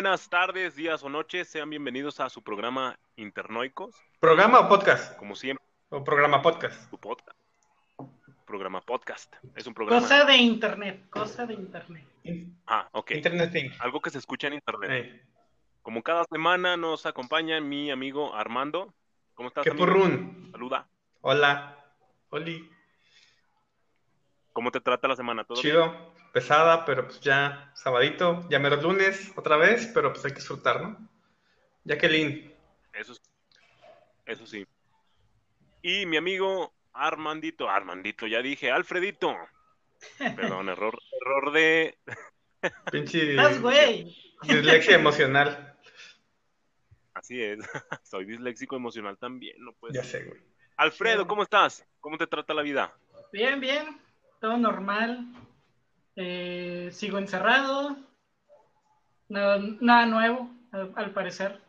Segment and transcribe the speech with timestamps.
[0.00, 1.46] Buenas tardes, días o noches.
[1.46, 3.94] Sean bienvenidos a su programa Internoicos.
[4.18, 5.14] ¿Programa o podcast?
[5.18, 6.88] Como siempre, ¿O programa podcast?
[6.88, 7.38] su podcast.
[8.46, 9.36] Programa podcast.
[9.54, 10.00] Es un programa.
[10.00, 12.06] Cosa de internet, cosa de internet.
[12.66, 13.10] Ah, ok.
[13.10, 13.70] Internet thing.
[13.78, 15.22] Algo que se escucha en internet.
[15.82, 18.94] Como cada semana nos acompaña mi amigo Armando.
[19.34, 19.84] ¿Cómo estás, ¿Qué amigo?
[19.84, 20.48] purrún?
[20.50, 20.88] Saluda.
[21.20, 21.76] Hola.
[22.30, 22.70] Oli.
[24.54, 25.44] ¿Cómo te trata la semana?
[25.44, 25.76] ¿Todo bien?
[26.32, 28.46] Pesada, pero pues ya sabadito.
[28.48, 31.08] Ya mero lunes otra vez, pero pues hay que disfrutar, ¿no?
[31.84, 32.54] Jacqueline.
[32.92, 33.20] Eso, sí.
[34.26, 34.66] eso sí.
[35.82, 39.34] Y mi amigo Armandito, Armandito, ya dije, Alfredito.
[40.36, 41.98] Perdón, error, error de...
[42.92, 44.14] Pinche ¿Estás, güey?
[44.42, 45.76] dislexia emocional.
[47.14, 47.58] Así es,
[48.02, 50.40] soy disléxico emocional también, no puede Ya sé, güey.
[50.76, 51.86] Alfredo, ¿cómo estás?
[52.00, 52.94] ¿Cómo te trata la vida?
[53.32, 54.00] Bien, bien,
[54.40, 55.26] todo normal.
[56.16, 57.96] Eh, sigo encerrado.
[59.28, 61.60] Nada, nada nuevo, al, al parecer.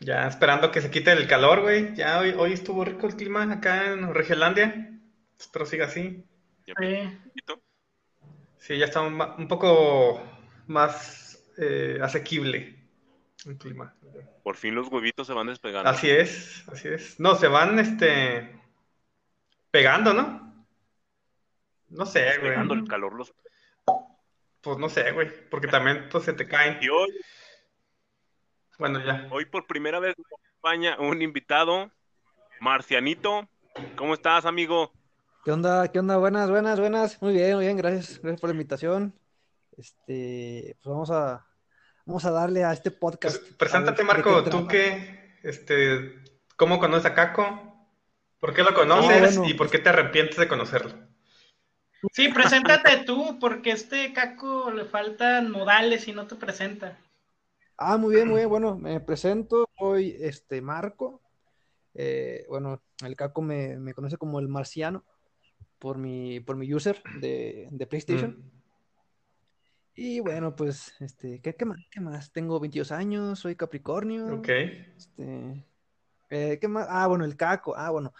[0.00, 1.94] Ya esperando que se quite el calor, güey.
[1.94, 5.00] Ya hoy, hoy estuvo rico el clima acá en Regiolandia.
[5.38, 6.24] Espero siga así.
[6.66, 7.62] ¿Ya Eh, poquito?
[8.58, 10.22] Sí, ya está un poco
[10.66, 12.76] más eh, asequible
[13.44, 13.94] el clima.
[14.42, 15.90] Por fin los huevitos se van despegando.
[15.90, 17.18] Así es, así es.
[17.18, 18.50] No, se van, este,
[19.70, 20.51] pegando, ¿no?
[21.92, 22.50] No sé, güey.
[22.50, 23.32] Pegando el calor los...
[24.62, 26.78] Pues no sé, güey, porque también pues, se te caen.
[26.80, 27.08] Y hoy,
[28.78, 29.26] Bueno, ya.
[29.30, 31.90] hoy por primera vez nos acompaña un invitado,
[32.60, 33.48] Marcianito.
[33.96, 34.92] ¿Cómo estás, amigo?
[35.44, 35.90] ¿Qué onda?
[35.90, 36.16] ¿Qué onda?
[36.16, 37.20] Buenas, buenas, buenas.
[37.20, 38.20] Muy bien, muy bien, gracias.
[38.20, 39.18] Gracias por la invitación.
[39.76, 41.44] Este, pues vamos a,
[42.06, 43.40] vamos a darle a este podcast.
[43.40, 46.22] Pues, preséntate, ver Marco, qué tú qué, este,
[46.56, 47.88] ¿cómo conoces a Caco?
[48.38, 49.48] ¿Por qué lo conoces Ah, bueno.
[49.50, 50.92] y por qué te arrepientes de conocerlo?
[52.12, 56.98] Sí, preséntate tú, porque este caco le faltan modales y no te presenta.
[57.76, 58.48] Ah, muy bien, muy bien.
[58.48, 59.68] Bueno, me presento.
[59.78, 61.20] Soy este Marco.
[61.94, 65.04] Eh, bueno, el Caco me, me conoce como el Marciano
[65.78, 68.38] por mi, por mi user de, de PlayStation.
[68.38, 68.62] Mm.
[69.94, 71.78] Y bueno, pues, este, ¿qué, qué más?
[71.90, 72.32] ¿Qué más?
[72.32, 74.36] Tengo 22 años, soy Capricornio.
[74.36, 74.48] Ok.
[74.48, 75.66] Este,
[76.30, 76.86] eh, ¿qué más?
[76.88, 77.74] Ah, bueno, el Caco.
[77.76, 78.14] Ah, bueno.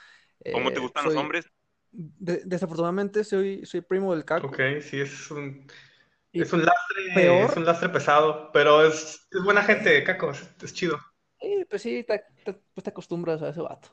[0.53, 1.47] ¿Cómo eh, te gustan los hombres?
[1.93, 4.47] De- desafortunadamente soy, soy primo del Caco.
[4.49, 5.67] Ok, sí, es un,
[6.33, 10.31] Y es un lastre, peor- es un lastre pesado, pero es, es buena gente, Caco,
[10.31, 10.99] es, es chido.
[11.41, 13.89] Sí, pues sí, te, te- pues te acostumbras a ese vato.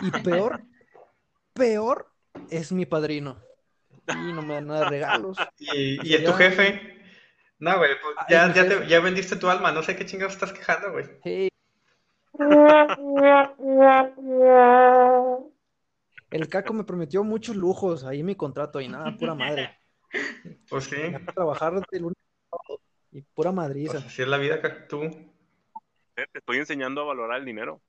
[0.00, 0.60] Y peor,
[1.54, 2.08] peor
[2.50, 3.40] es mi padrino.
[4.08, 5.38] Y no me dan nada de regalos.
[5.58, 6.94] Y, es tu jefe.
[7.58, 10.34] No, güey, pues Ah, ya, ya, te- ya vendiste tu alma, no sé qué chingados
[10.34, 11.06] estás quejando, güey.
[11.22, 11.48] Sí,
[16.34, 19.78] el Caco me prometió muchos lujos ahí en mi contrato y nada, pura madre.
[20.68, 22.16] Pues sí, a trabajar de lunes
[23.10, 23.94] y pura madriza.
[23.94, 25.02] pues así es la vida, Caco, tú.
[25.02, 27.80] Eh, Te estoy enseñando a valorar el dinero.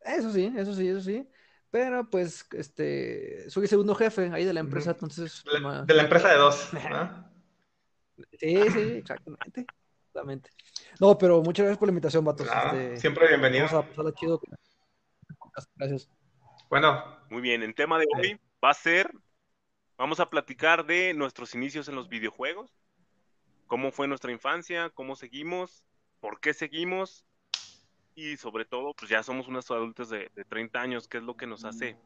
[0.00, 1.28] Eso sí, eso sí, eso sí.
[1.70, 5.82] Pero pues, este, soy el segundo jefe ahí de la empresa, entonces, De la, ma-
[5.82, 7.28] de la empresa de dos, ¿no?
[8.38, 9.66] Sí, sí, exactamente.
[10.08, 10.50] Exactamente.
[11.00, 12.48] No, pero muchas gracias por la invitación, vatos.
[12.48, 13.66] Este, siempre bienvenido.
[13.66, 14.40] vamos a pasarla chido.
[15.76, 16.08] Gracias.
[16.68, 19.10] Bueno, Muy bien, el tema de hoy va a ser,
[19.96, 22.70] vamos a platicar de nuestros inicios en los videojuegos,
[23.66, 25.84] cómo fue nuestra infancia, cómo seguimos,
[26.20, 27.24] por qué seguimos
[28.14, 31.36] y sobre todo, pues ya somos unos adultos de, de 30 años, ¿qué es lo
[31.36, 31.96] que nos hace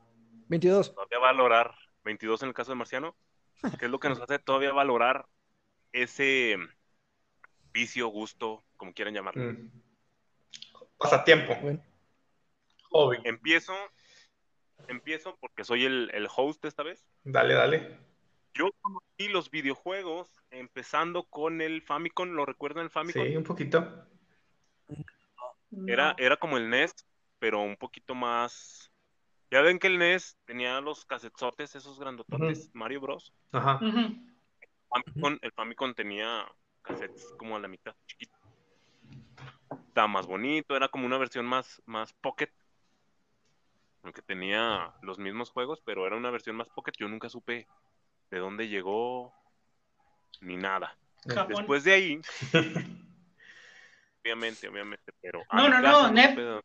[0.49, 0.95] 22.
[0.95, 1.75] todavía valorar,
[2.05, 3.17] 22 en el caso de Marciano,
[3.79, 5.27] qué es lo que nos hace todavía valorar
[5.93, 6.57] ese
[7.73, 9.43] vicio, gusto, como quieran llamarlo?
[9.43, 9.69] mm,
[10.99, 11.83] pasatiempo, Bueno,
[12.91, 13.19] hobby.
[13.25, 13.73] Empiezo,
[14.89, 17.05] empiezo porque soy el, el host esta vez.
[17.25, 17.99] Dale, dale.
[18.55, 23.27] Yo conocí los videojuegos empezando con el Famicom, ¿lo recuerdan el Famicom?
[23.27, 24.07] Sí, un poquito.
[25.87, 26.95] Era, era como el NES,
[27.39, 28.91] pero un poquito más.
[29.51, 33.33] Ya ven que el NES tenía los casetzotes, esos grandototes, Mario Bros.
[33.53, 33.79] Ajá.
[34.91, 36.47] Famicom- el Famicom tenía
[36.83, 38.37] cassettes como a la mitad, chiquito.
[39.89, 42.51] Estaba más bonito, era como una versión más, más pocket.
[44.03, 46.93] Aunque tenía los mismos juegos, pero era una versión más pocket.
[46.99, 47.67] Yo nunca supe
[48.31, 49.33] de dónde llegó
[50.41, 50.97] ni nada.
[51.29, 51.57] Japón.
[51.57, 52.21] Después de ahí,
[54.25, 56.63] obviamente, obviamente, pero No, no, no, Nep.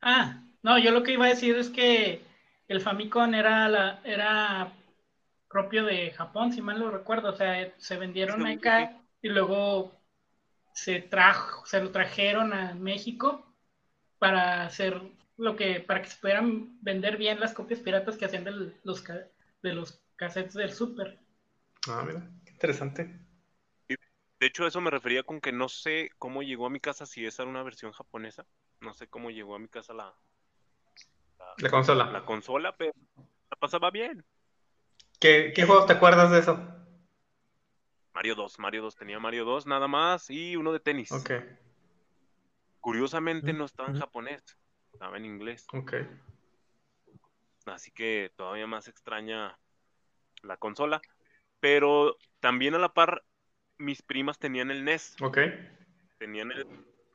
[0.00, 2.20] Ah, no, yo lo que iba a decir es que
[2.66, 4.72] el Famicom era la, era
[5.48, 7.30] propio de Japón, si mal lo recuerdo.
[7.30, 9.92] O sea, se vendieron Sí, acá y luego
[10.72, 13.46] se trajo, se lo trajeron a México
[14.18, 15.00] para hacer
[15.36, 19.04] lo que, para que se pudieran vender bien las copias piratas que hacían del- los,
[19.62, 21.18] de los cassettes del Super.
[21.88, 23.20] Ah, mira, qué interesante.
[23.88, 23.96] De
[24.40, 27.24] De hecho, eso me refería con que no sé cómo llegó a mi casa, si
[27.24, 28.44] esa era una versión japonesa.
[28.80, 30.12] No sé cómo llegó a mi casa la,
[31.58, 32.10] La consola.
[32.12, 32.92] la consola, pero
[33.50, 34.24] la pasaba bien.
[35.18, 36.60] ¿Qué, qué juegos te acuerdas de eso?
[38.14, 41.10] Mario 2, Mario 2, tenía Mario 2 nada más y uno de tenis.
[41.10, 41.30] Ok,
[42.80, 44.00] Curiosamente no estaba en Ujú.
[44.00, 44.42] japonés,
[44.92, 45.66] estaba en inglés.
[45.72, 45.94] ok.
[47.66, 49.56] Así que todavía más extraña
[50.42, 51.00] la consola.
[51.60, 53.24] Pero también a la par,
[53.78, 55.38] mis primas tenían el NES, Ok,
[56.18, 56.66] tenían el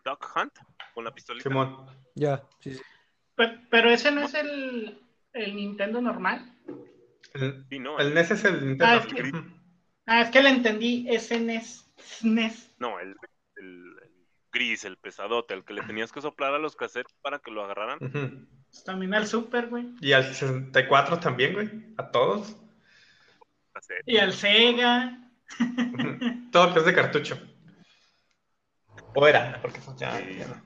[0.06, 0.54] Duck Hunt
[0.94, 1.50] con la pistolita.
[1.50, 1.86] Simón.
[2.16, 2.82] Ya, sí, sí.
[3.36, 5.02] Pe- Pero ese no es el,
[5.34, 6.54] el Nintendo normal.
[7.34, 8.86] El, Sí, no, el NES es el Nintendo.
[8.86, 9.32] Ah, es que-.
[10.06, 11.92] Ah, es que le entendí, ese E NES.
[11.98, 12.76] SNES.
[12.80, 13.18] no, el
[14.58, 17.64] gris, el pesadote, el que le tenías que soplar a los cassettes para que lo
[17.64, 18.00] agarraran.
[18.02, 18.48] Ujú.
[18.72, 19.88] Pues También al Super, güey.
[20.02, 21.70] Y al 64 también, güey.
[21.98, 22.56] A todos.
[24.06, 25.30] Y al Sega.
[26.52, 27.40] Todo lo que es de cartucho.
[29.14, 30.06] O era, porque pues Sí.
[30.38, 30.62] ya no.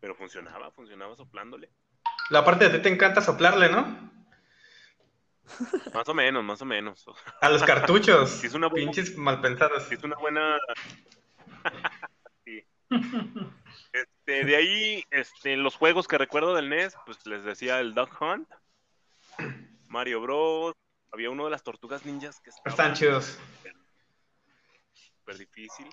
[0.00, 1.70] Pero funcionaba, funcionaba soplándole.
[2.30, 4.10] La parte de ti te encanta soplarle, ¿no?
[5.92, 7.04] Más o menos, más o menos.
[7.40, 8.30] A los cartuchos.
[8.40, 9.82] Sí, es una buena- Pinches mal pensados.
[9.88, 10.56] Sí, es una buena.
[13.92, 18.20] Este, de ahí, este, los juegos que recuerdo del NES, pues les decía el Duck
[18.20, 18.48] Hunt,
[19.88, 20.74] Mario Bros.
[21.12, 23.38] Había uno de las tortugas ninjas que estaba Están chidos.
[24.94, 25.88] súper difícil.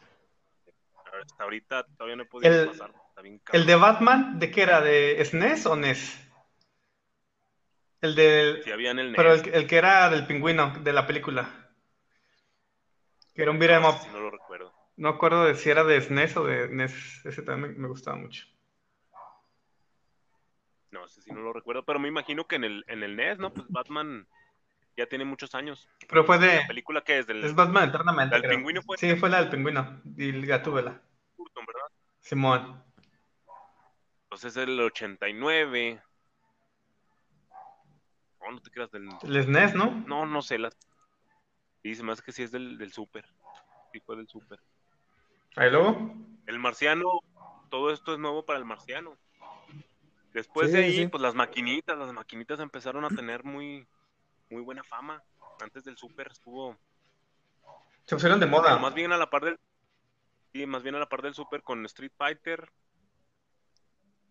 [1.22, 2.94] Hasta ahorita todavía no he podido El- pasar.
[3.10, 4.82] Está bien ¿El de Batman de qué era?
[4.82, 6.20] ¿De SNES o NES?
[8.02, 8.64] El del.
[8.64, 9.16] Si había en el NES.
[9.18, 11.50] Pero el, el que era del pingüino, de la película.
[13.34, 14.00] Que era un beat'em no, up.
[14.04, 14.72] sí no lo recuerdo.
[14.98, 17.26] No acuerdo de si era de SNES o de NES.
[17.26, 18.46] Ese también me, me gustaba mucho.
[20.92, 21.86] No, ese sí no lo recuerdo.
[21.86, 23.54] Pero me imagino que en el, en el NES, ¿no?
[23.54, 24.28] Pues Batman
[24.98, 25.88] ya tiene muchos años.
[26.10, 26.56] Pero fue de.
[26.58, 28.36] La película que es del Es Batman eternamente.
[28.36, 28.58] ¿La del creo.
[28.58, 28.98] pingüino fue?
[28.98, 30.02] Sí, fue la del pingüino.
[30.18, 31.00] Y el Gatúbela.
[31.38, 31.88] Burton, ¿verdad?
[32.20, 32.84] Simón.
[34.24, 36.02] Entonces es el 89.
[38.42, 39.08] No, no te creas del.
[39.22, 39.92] El SNES, ¿no?
[40.08, 40.58] No, no sé.
[40.58, 40.76] Las...
[41.84, 43.26] Sí, se me hace que sí es del, del Super.
[43.94, 44.60] Sí, fue del Super.
[45.56, 46.14] Ahí luego.
[46.46, 47.06] El marciano,
[47.70, 49.18] todo esto es nuevo para el marciano.
[50.34, 51.08] Después Sí, de ahí, sí.
[51.08, 53.88] pues las maquinitas, las maquinitas empezaron a tener muy,
[54.50, 55.24] muy buena fama.
[55.60, 56.78] Antes del Super estuvo
[58.06, 58.78] Se pusieron de moda.
[58.78, 59.60] más bien a la par del.
[60.54, 62.72] Sí, más bien a la par del Super con Street Fighter.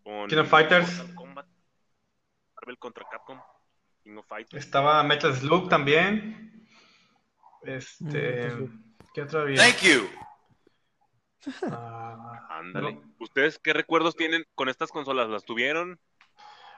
[0.03, 0.97] Con King of Fighters.
[0.97, 1.47] Mortal Kombat,
[2.55, 3.41] Marvel contra Capcom.
[4.03, 4.63] King of Fighters.
[4.65, 6.65] Estaba Metal Slug también.
[7.63, 8.49] Este.
[8.51, 9.57] Mm, ¿Qué otro había?
[9.61, 10.07] Thank you.
[11.71, 12.93] Ah, Ándale.
[12.93, 13.01] no.
[13.19, 15.29] ¿Ustedes qué recuerdos tienen con estas consolas?
[15.29, 15.99] ¿Las tuvieron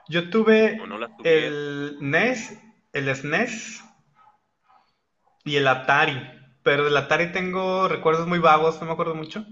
[0.08, 2.60] Yo tuve no el NES,
[2.94, 3.84] el SNES
[5.46, 6.22] y el Atari.
[6.64, 9.46] Pero del Atari tengo recuerdos muy vagos, no me acuerdo mucho.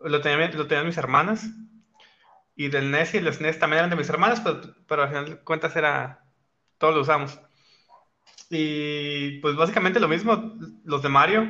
[0.00, 1.46] Lo tenían, lo tenían mis hermanas.
[2.54, 5.26] Y del NES y el SNES también eran de mis hermanas, pero, pero al final
[5.26, 6.24] de cuentas era.
[6.78, 7.38] Todos lo usamos.
[8.50, 10.54] Y pues básicamente lo mismo,
[10.84, 11.48] los de Mario.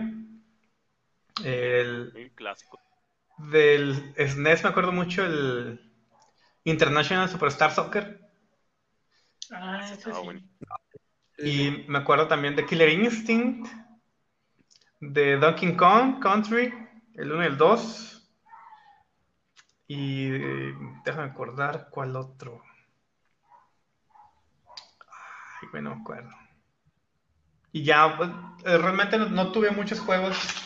[1.45, 2.81] El, clásico.
[3.39, 5.93] del SNES me acuerdo mucho el
[6.65, 8.21] International Superstar Soccer.
[9.53, 10.25] Ah, ese Estaba sí.
[10.25, 10.41] bueno.
[11.39, 13.71] Y me acuerdo también de Killer Instinct,
[15.01, 16.73] de Donkey Kong Country,
[17.15, 18.13] el 1 y el 2.
[19.89, 20.75] Y eh,
[21.05, 22.63] déjame acordar cuál otro.
[25.61, 26.31] Ay, güey, no me acuerdo.
[27.71, 28.31] Y ya, pues,
[28.65, 30.66] eh, realmente no, no tuve muchos juegos.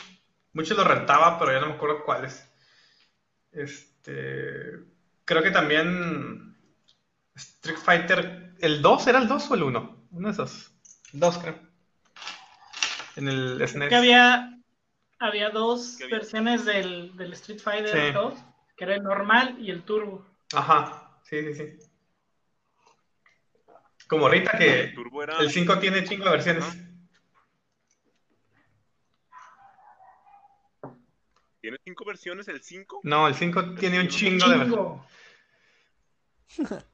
[0.53, 2.49] Muchos los rentaba, pero ya no me acuerdo cuáles.
[3.53, 4.79] Este.
[5.25, 6.57] Creo que también.
[7.35, 8.55] Street Fighter.
[8.59, 10.07] ¿El 2 era el 2 o el 1?
[10.11, 10.73] Uno de esos.
[11.13, 11.59] El 2, creo.
[13.17, 13.89] En el SNES.
[13.89, 14.59] Que había,
[15.19, 18.13] había dos versiones del, del Street Fighter Sí.
[18.13, 18.35] 2,
[18.77, 20.27] que era el normal y el turbo.
[20.53, 21.77] Ajá, sí, sí, sí.
[24.09, 25.39] Como ahorita que El Turbo era.
[25.39, 26.65] el 5 tiene chingo de versiones.
[26.65, 26.90] Ajá.
[31.61, 33.01] ¿Tiene cinco versiones el 5?
[33.05, 35.01] No, el 5 tiene un chingo de versiones.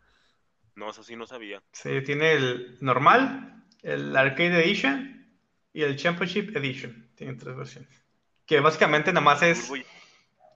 [0.74, 1.62] No, eso sí no sabía.
[1.72, 5.26] Sí, tiene el normal, el Arcade Edition
[5.72, 7.10] y el Championship Edition.
[7.14, 8.04] Tiene tres versiones.
[8.44, 9.72] Que básicamente nada más es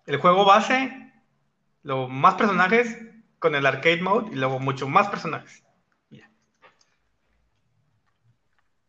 [0.04, 1.10] el juego base,
[1.84, 2.98] luego más personajes
[3.38, 5.64] con el arcade mode y luego mucho más personajes.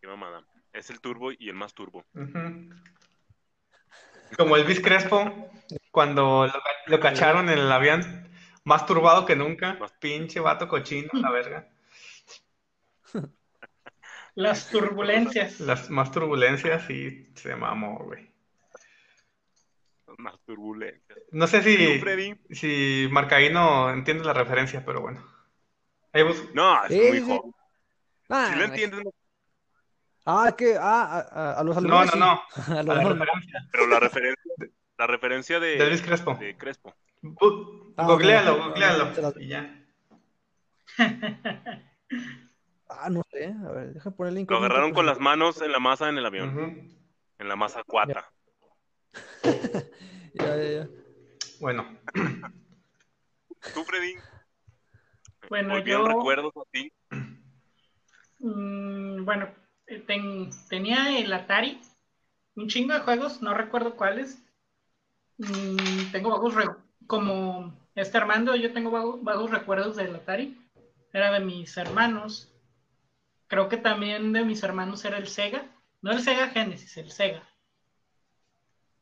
[0.01, 0.43] Qué mamada.
[0.73, 2.03] Es el turbo y el más turbo.
[2.13, 2.73] Ujú.
[4.37, 5.51] Como Elvis Crespo,
[5.91, 6.53] cuando lo,
[6.87, 8.29] lo cacharon en el avión,
[8.63, 9.77] más turbado que nunca.
[9.99, 11.67] Pinche vato cochino, la verga.
[14.35, 15.59] Las turbulencias.
[15.59, 18.31] Las más turbulencias y se mamó, güey.
[20.17, 21.17] más turbulentas.
[21.31, 21.65] No sé ¿Tú,
[22.49, 25.25] si, si Marcaíno entiende la referencia, pero bueno.
[26.13, 26.23] Ahí
[26.53, 27.25] No, es Sí, muy sí.
[27.25, 27.55] joven.
[28.29, 29.11] Ah, Si lo entiendes, no,
[30.25, 32.15] Ah, que ah, a, a- a los No, alemanes.
[32.15, 32.61] no, sí.
[32.71, 32.75] no.
[32.75, 33.67] A A los la referencia.
[33.71, 34.43] pero la referencia,
[34.97, 36.35] la referencia de, De Luis Crespo.
[36.35, 36.93] de Crespo.
[37.23, 39.05] Bu- Ah, googlealo, no, no, googlealo.
[39.21, 39.85] no, Y ya.
[42.93, 43.45] Ah, no sé.
[43.67, 44.51] A ver, deja poner el link.
[44.51, 46.93] Lo agarraron con las manos en la masa en el avión,
[47.39, 48.25] en la masa cuata.
[50.33, 50.87] Ya, ya, ya.
[51.59, 51.85] Bueno,
[53.73, 54.15] ¿Tú, Freddy?
[55.49, 56.89] Bueno, ¿Volvían yo- recuerdos a ti?
[58.39, 59.49] Mm, bueno,
[59.99, 61.79] ten- tenía el Atari,
[62.55, 64.41] un chingo de juegos, no recuerdo cuáles.
[65.37, 66.53] Mm, tengo vagos,
[67.07, 70.57] como este Armando, yo tengo vago- vagos recuerdos del Atari.
[71.13, 72.49] Era de mis hermanos.
[73.47, 75.65] Creo que también de mis hermanos era el Sega.
[76.01, 77.43] No el Sega Genesis, el Sega.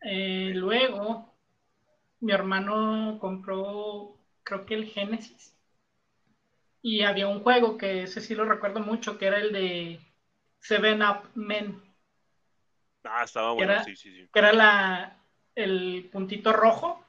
[0.01, 1.33] Eh, luego,
[2.21, 5.55] mi hermano compró, creo que el Genesis.
[6.81, 9.99] Y había un juego que ese sí lo recuerdo mucho, que era el de
[10.59, 11.81] Seven Up Men,
[13.03, 14.29] Ah, estaba bueno, Era- sí, sí, sí.
[14.31, 15.17] que era la,
[15.55, 17.03] el puntito rojo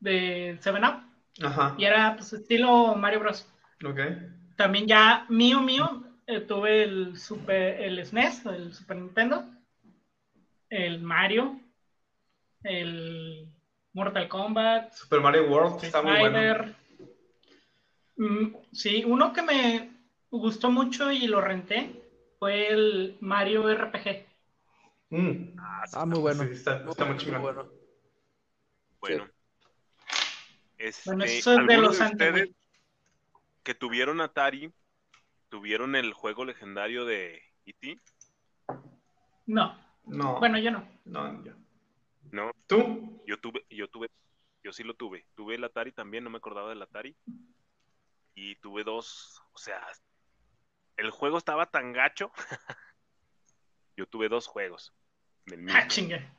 [0.00, 1.02] de Seven Up.
[1.44, 1.74] ajá.
[1.78, 3.46] Y era pues estilo Mario Bros.
[3.84, 4.00] Ok.
[4.56, 9.44] También ya mío, mío, eh, tuve el Super, el SNES, el Super Nintendo,
[10.70, 11.60] el Mario,
[12.64, 13.48] el
[13.92, 16.74] Mortal Kombat, Super Mario World está muy bueno.
[18.16, 19.90] Mm, sí, uno que me
[20.30, 22.02] gustó mucho y lo renté
[22.38, 24.26] fue el Mario RPG.
[25.10, 25.56] Mm,
[25.92, 26.42] Ah, muy bueno.
[26.44, 27.70] Sí, está, está muy bueno.
[29.00, 29.28] Bueno.
[30.78, 32.50] Este, Bueno, eso es de ¿alguno los de ustedes
[33.62, 34.72] que tuvieron Atari
[35.48, 37.98] tuvieron el juego legendario de E.T.?
[39.46, 40.86] No, No, bueno, yo no.
[41.04, 41.52] no, yo.
[42.32, 43.22] No, ¿Tú?
[43.26, 44.10] yo tuve, yo tuve,
[44.62, 45.24] yo sí lo tuve.
[45.34, 47.16] Tuve el Atari también, no me acordaba del Atari.
[48.34, 49.80] Y tuve dos, o sea,
[50.96, 52.30] el juego estaba tan gacho.
[53.96, 54.92] yo tuve dos juegos.
[55.46, 55.78] Del mismo.
[55.80, 56.34] Ah, chinga.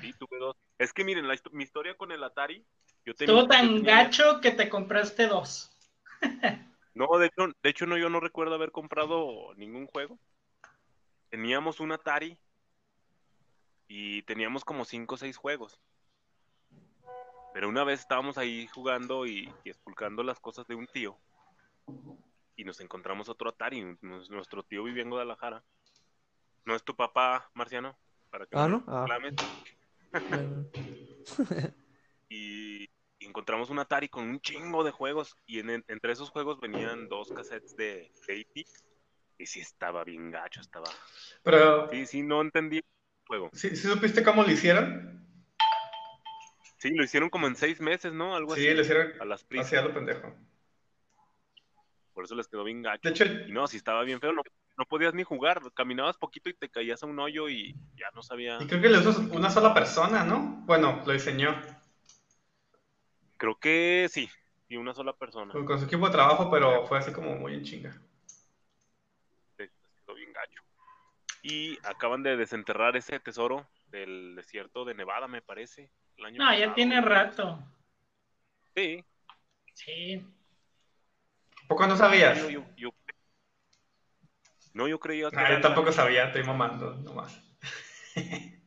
[0.00, 0.56] Sí, tuve dos.
[0.78, 2.64] Es que miren, la mi historia con el Atari,
[3.04, 5.70] yo tenía, Estuvo yo tan tenía- gacho que te compraste dos.
[6.94, 10.18] No, de hecho, de hecho no, yo no recuerdo haber comprado ningún juego.
[11.30, 12.36] Teníamos un Atari
[13.88, 15.80] y teníamos como cinco o seis juegos.
[17.54, 21.16] Pero una vez estábamos ahí jugando y, y espulcando las cosas de un tío
[22.56, 23.96] y nos encontramos otro Atari.
[24.00, 25.64] Nuestro tío vivía en Guadalajara.
[26.64, 27.98] ¿No es tu papá, Marciano?
[28.30, 28.84] Para que Ah, ¿no?
[28.86, 29.06] Ah.
[32.28, 36.30] y y encontramos un Atari con un chingo de juegos y en, en- entre esos
[36.30, 38.64] juegos venían dos cassettes de, E.T.
[39.38, 40.90] y sí estaba bien gacho, estaba...
[41.44, 42.84] Pero, Sí, sí, no entendí el
[43.28, 43.48] juego.
[43.52, 45.24] ¿sí, sí supiste cómo lo hicieron?
[46.78, 48.34] Sí, lo hicieron como en seis meses, ¿no?
[48.34, 48.74] Algo Sí, así.
[48.74, 49.66] lo hicieron A las prisas.
[49.68, 50.34] así a lo pendejo.
[52.12, 53.00] Por eso les quedó bien gacho.
[53.08, 54.42] De hecho, Y no, si estaba bien feo, no,
[54.76, 55.60] no podías ni jugar.
[55.74, 58.58] Caminabas poquito y te caías a un hoyo y ya no sabía...
[58.60, 60.62] y creo que lo hizo una sola persona, ¿no?
[60.64, 61.54] Bueno, lo diseñó
[63.36, 64.28] Creo que sí,
[64.68, 65.52] sí, una sola persona.
[65.52, 68.00] con su equipo de trabajo, pero fue así como muy en chinga.
[69.58, 69.70] Les
[70.04, 70.62] quedó bien gacho.
[71.42, 75.90] Y acaban de desenterrar ese tesoro del desierto de Nevada, me parece.
[76.16, 77.58] El año No, ya tiene rato.
[78.76, 79.04] Sí,
[79.74, 80.24] Sí.
[81.72, 82.38] ¿Poco no sabías?
[82.38, 82.90] yo, yo- yo-
[84.74, 87.32] No, yo creía que Ah, yo tampoco sabía, estoy mamando nomás.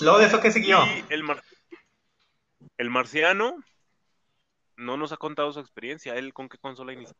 [0.00, 0.78] Luego de eso, ¿qué siguió?
[0.86, 1.42] Y el, mar-
[2.78, 3.56] el marciano
[4.78, 6.14] no nos ha contado su experiencia.
[6.14, 7.14] ¿Él con qué consola inició?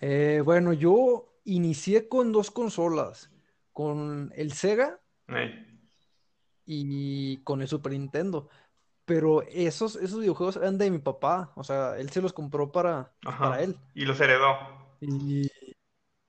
[0.00, 3.30] Eh, bueno, yo inicié con dos consolas,
[3.74, 4.98] con el Sega
[6.64, 8.48] y con el Super Nintendo.
[9.04, 13.12] Pero esos, esos videojuegos eran de mi papá, o sea, él se los compró para,
[13.24, 13.50] Ajá.
[13.50, 13.78] para él.
[13.94, 14.56] Y los heredó.
[15.00, 15.50] Y,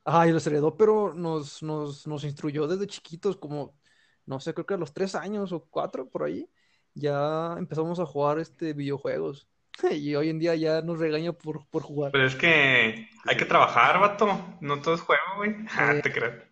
[0.05, 3.77] ajá, y los heredó, pero nos, nos, nos instruyó desde chiquitos, como,
[4.25, 6.49] no sé, creo que a los tres años o cuatro, por ahí,
[6.93, 9.47] ya empezamos a jugar este videojuegos.
[9.91, 12.11] Y hoy en día ya nos regaña por, por jugar.
[12.11, 14.57] Pero es que hay que trabajar, vato.
[14.61, 15.55] No todo es juego, güey.
[15.75, 16.01] Ah, Eh.
[16.03, 16.43] te creo.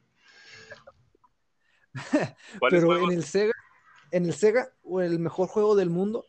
[2.60, 3.54] ¿Cuáles Pero en el Sega,
[4.12, 6.26] en el Sega, o el mejor juego del mundo,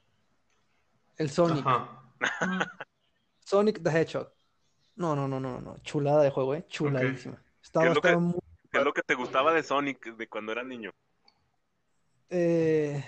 [1.17, 1.67] el Sonic.
[1.67, 2.03] Ajá.
[2.47, 2.61] Mm.
[3.45, 4.33] Sonic the Hedgehog.
[4.97, 5.79] No, no, no, no, no.
[5.83, 6.65] Chulada de juego, eh.
[6.69, 7.43] Chuladísima.
[7.63, 8.41] Estaba, ¿Qué es lo que- estaba muy.
[8.71, 10.91] ¿Qué es lo que te gustaba de Sonic de cuando era niño?
[12.31, 13.05] eh,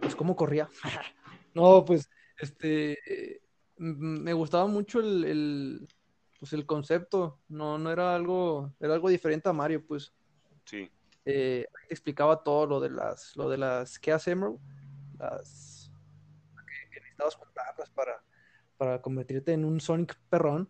[0.00, 0.68] pues cómo corría.
[1.54, 3.42] No, pues, este, eh,
[3.76, 5.88] m- me gustaba mucho el, el,
[6.40, 7.40] pues el concepto.
[7.48, 10.14] No, no era algo, era algo diferente a Mario, pues.
[10.64, 10.90] Sí.
[11.24, 14.58] Eh, explicaba todo lo de las, lo de las Chaos Emerald,
[15.18, 15.92] las
[16.90, 18.24] que, necesitabas juntarlas para,
[18.76, 20.68] para convertirte en un Sonic perrón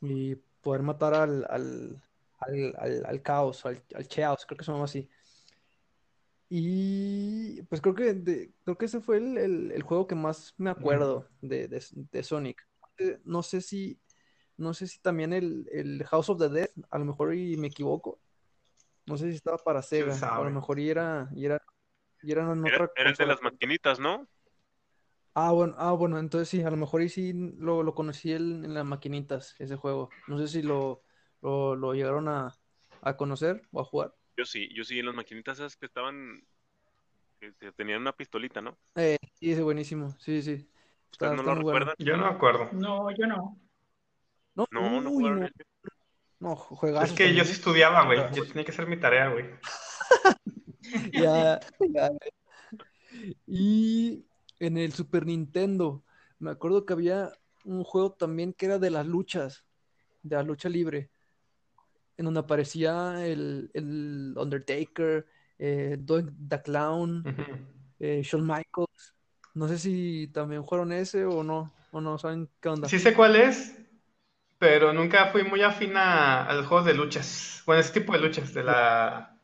[0.00, 2.02] y poder matar al, al,
[2.40, 5.08] al, al, al caos, al, al Chaos, creo que se llama así.
[6.48, 11.28] Y pues creo que creo que ese fue el, el- juego que más me acuerdo
[11.40, 12.66] de, de- de Sonic.
[13.24, 14.00] No sé si,
[14.56, 17.68] no sé si también el, el House of the Dead, a lo mejor y me
[17.68, 18.20] equivoco.
[19.06, 21.62] No sé si estaba para Sega, a lo mejor y era, y era,
[22.22, 24.28] y era en otra era el de las maquinitas, ¿no?
[25.34, 28.64] Ah, bueno, ah, bueno, entonces sí, a lo mejor y sí lo, lo conocí en,
[28.64, 30.10] en las maquinitas, ese juego.
[30.26, 31.02] No sé si lo,
[31.40, 32.58] lo, lo llegaron a,
[33.00, 34.14] a conocer o a jugar.
[34.36, 36.42] Yo sí, yo sí, en las maquinitas esas que estaban,
[37.40, 38.78] que, que tenían una pistolita, ¿no?
[38.96, 40.68] Eh, sí, ese buenísimo, sí, sí.
[41.12, 41.62] Está, ¿Ustedes no está lo bueno.
[41.62, 41.94] recuerdan?
[41.98, 42.68] Yo no me acuerdo.
[42.72, 43.60] No, yo no.
[44.54, 45.48] No, No, no uy, jugaron no.
[46.40, 47.54] No, juegazos Es que yo sí ¿eh?
[47.54, 48.18] estudiaba, güey.
[48.34, 49.46] Yo tenía que hacer mi tarea, güey.
[51.12, 52.10] Ya, ya.
[53.46, 54.24] Y
[54.58, 56.02] en el Super Nintendo,
[56.40, 57.32] me acuerdo que había
[57.64, 59.64] un juego también que era de las luchas,
[60.22, 61.10] de la lucha libre,
[62.16, 65.26] en donde aparecía el, el Undertaker,
[65.58, 67.24] eh, the Clown,
[67.98, 69.14] eh, Shawn Michaels.
[69.54, 72.88] No sé si también jugaron ese o no, o no saben qué onda.
[72.88, 73.79] Sí sé cuál es,
[74.60, 77.62] pero nunca fui muy afín a, a los juegos de luchas.
[77.66, 79.34] Bueno, ese tipo de luchas, de la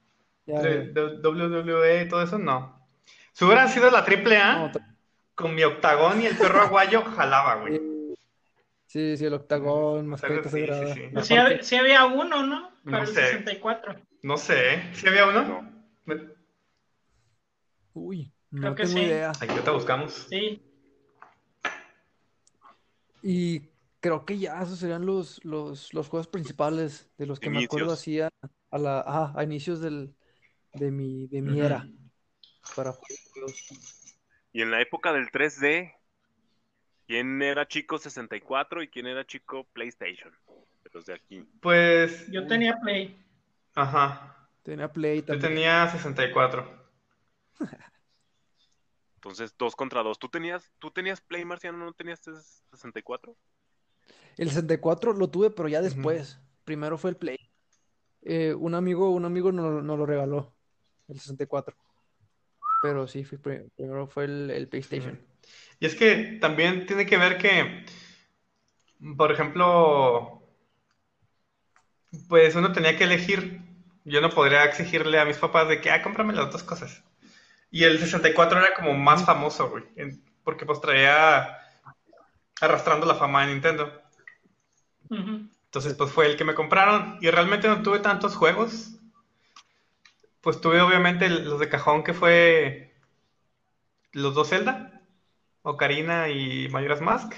[0.45, 1.01] Ya, de, ya.
[1.03, 2.87] de WWE y todo eso, no.
[3.33, 4.73] Si hubiera sido la triple A, No,
[5.35, 7.81] con mi octagón y el perro aguayo, jalaba, güey.
[8.87, 10.95] Sí, sí, el octagón, mascarita Sí, sí, sagrada.
[10.95, 11.11] sí.
[11.23, 12.71] Sí, sí había uno, ¿no?
[12.85, 13.15] Para No el sé.
[13.27, 13.97] 64.
[14.23, 14.91] No sé, ¿eh?
[14.95, 15.43] ¿Sí había uno?
[15.45, 15.73] No.
[16.05, 16.29] Me-
[17.95, 19.05] Uy, Creo no que tengo sí.
[19.05, 19.31] idea.
[19.31, 20.13] Aquí ahorita buscamos.
[20.29, 20.63] Sí.
[23.23, 23.63] Y
[24.07, 27.93] creo que ya esos serían los, los, los juegos principales de los que me acuerdo
[27.93, 28.31] así a,
[28.71, 30.15] la, a inicios del,
[30.75, 31.85] de mi, de mi era
[32.77, 33.67] para juegos.
[34.53, 35.93] Y en la época del 3D,
[37.09, 40.33] ¿quién era chico 64 y quién era chico PlayStation?
[40.85, 41.45] De los de aquí.
[41.61, 43.21] Pues, Yo tenía Play.
[43.75, 44.49] ajá.
[44.63, 45.53] Tenía Play Yo también.
[45.53, 46.87] tenía 64.
[49.17, 50.21] Entonces, dos contra dos.
[50.21, 51.79] ¿Tú tenías, tú tenías Play, Marciano?
[51.79, 52.21] ¿No tenías
[52.71, 53.37] 64?
[54.37, 56.39] El 64 lo tuve, pero ya después.
[56.65, 57.39] Primero fue el Play.
[58.23, 60.53] Eh, un amigo, un amigo nos, nos lo regaló,
[61.09, 61.77] el 64.
[62.83, 65.21] Pero sí, fue pri- primero fue el, el PlayStation.
[65.79, 67.85] Y es que también tiene que ver que,
[69.17, 70.43] por ejemplo,
[72.29, 73.61] pues uno tenía que elegir.
[74.05, 77.03] Yo no podría exigirle a mis papás de que, ah, cómprame las dos cosas.
[77.71, 79.85] Y el 64 era como más famoso, güey,
[80.45, 81.59] porque pues traía
[82.61, 84.03] arrastrando la fama de Nintendo.
[85.11, 88.93] Entonces, pues fue el que me compraron y realmente no tuve tantos juegos.
[90.41, 92.95] Pues tuve obviamente los de cajón que fue
[94.13, 95.03] los dos Zelda,
[95.63, 97.35] Ocarina y Majora's Mask.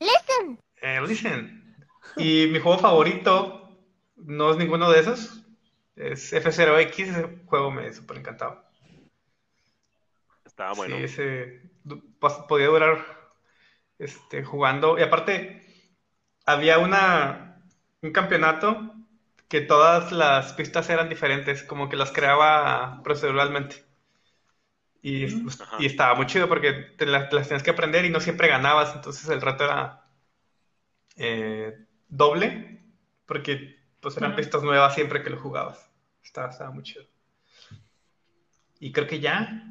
[0.00, 0.60] Listen.
[0.80, 1.76] Eh, listen.
[2.16, 3.76] Y mi juego favorito
[4.16, 5.42] no es ninguno de esos.
[5.96, 8.70] Es F0X, ese juego me super encantaba.
[10.44, 10.96] Estaba bueno.
[10.96, 11.62] Sí, ese
[12.48, 13.17] podía durar
[13.98, 14.98] este, jugando.
[14.98, 15.62] Y aparte,
[16.46, 17.62] había una,
[18.02, 18.94] un campeonato
[19.48, 23.84] que todas las pistas eran diferentes, como que las creaba proceduralmente.
[25.00, 28.10] Y, pues, y estaba muy chido porque te las, te las tenías que aprender y
[28.10, 30.04] no siempre ganabas, entonces el reto era
[31.16, 31.72] eh,
[32.08, 32.82] doble,
[33.26, 35.90] porque pues eran pistas nuevas siempre que lo jugabas.
[36.22, 37.04] Estaba, estaba muy chido.
[38.80, 39.64] Y creo que ya.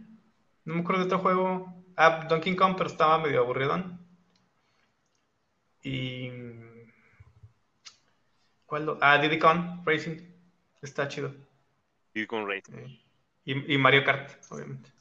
[0.65, 1.83] No me acuerdo de otro juego.
[1.95, 4.06] Ah, Donkey Kong, pero estaba medio aburridón.
[5.87, 6.31] Y.
[8.65, 8.85] ¿Cuál?
[8.85, 10.17] lo- Ah, Diddy Kong Racing.
[10.81, 11.33] Está chido.
[12.13, 12.61] Y con Ray.
[12.73, 12.99] Eh,
[13.45, 14.91] Y, y Mario Kart, obviamente.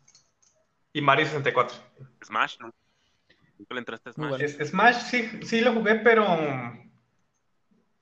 [0.93, 1.77] Y Mario 64.
[2.25, 2.73] Smash, ¿no?
[3.59, 4.29] Nunca le entraste a Smash.
[4.29, 4.45] bueno.
[4.45, 6.25] Es- Smash sí, sí lo jugué, pero.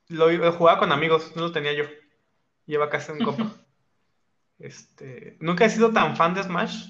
[0.09, 1.85] Lo, lo jugaba con amigos, no lo tenía yo.
[2.67, 3.53] Lleva casi un compa.
[4.57, 6.87] Este, nunca he sido tan fan de Smash.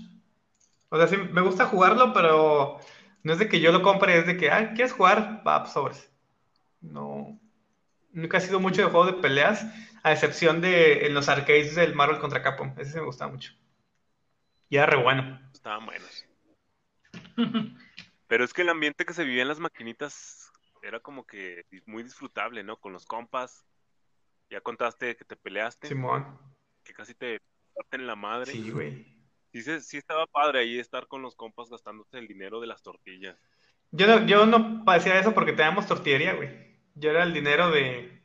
[0.90, 2.78] O sea, sí, me gusta jugarlo, pero
[3.24, 5.42] no es de que yo lo compre, es de que, ah, ¿quieres jugar?
[5.46, 6.12] Va, pues, sobres.
[6.80, 7.40] No.
[8.12, 9.66] Nunca he sido mucho de juegos de peleas,
[10.02, 12.74] a excepción de en los arcades del Marvel contra Capcom.
[12.78, 13.52] Ese me gustaba mucho.
[14.68, 15.40] Y era re bueno.
[15.52, 16.26] Estaban buenos.
[18.28, 22.02] Pero es que el ambiente que se vivía en las maquinitas era como que muy
[22.02, 22.76] disfrutable, ¿no?
[22.76, 23.64] Con los compas.
[24.50, 26.38] Ya contaste que te peleaste, Simón.
[26.82, 27.40] que casi te
[27.74, 28.52] parten la madre.
[28.52, 29.16] Sí, güey.
[29.62, 33.36] Sí, sí estaba padre ahí estar con los compas gastándote el dinero de las tortillas.
[33.90, 36.50] Yo no, yo no parecía eso porque teníamos tortillería, güey.
[36.94, 38.22] Yo era el dinero de,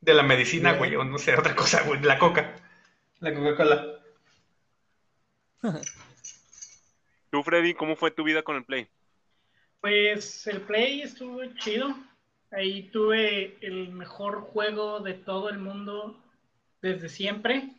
[0.00, 2.56] De la medicina, güey, o no sé, otra cosa, güey, la coca.
[3.18, 4.00] La Coca-Cola.
[7.30, 8.88] Tú, Freddy, ¿cómo fue tu vida con el Play?
[9.80, 11.94] Pues el Play estuvo chido.
[12.50, 16.18] Ahí tuve el mejor juego de todo el mundo
[16.80, 17.76] desde siempre.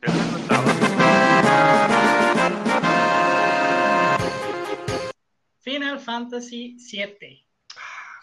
[5.61, 7.45] Final Fantasy VII.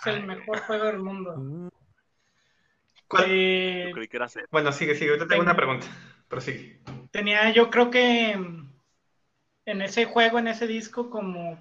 [0.01, 1.49] Es el mejor juego del mundo.
[3.09, 3.25] ¿Cuál?
[3.27, 4.47] Eh, Yo creí que era Z.
[4.51, 5.11] Bueno, sigue, sigue.
[5.11, 5.87] Ahorita tengo una pregunta.
[6.29, 6.81] Pero sigue.
[7.11, 8.73] tenía yo creo que mm,
[9.67, 11.59] en ese juego, en ese disco, como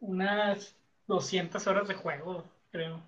[0.00, 0.74] unas
[1.06, 3.02] 200 horas de juego, creo.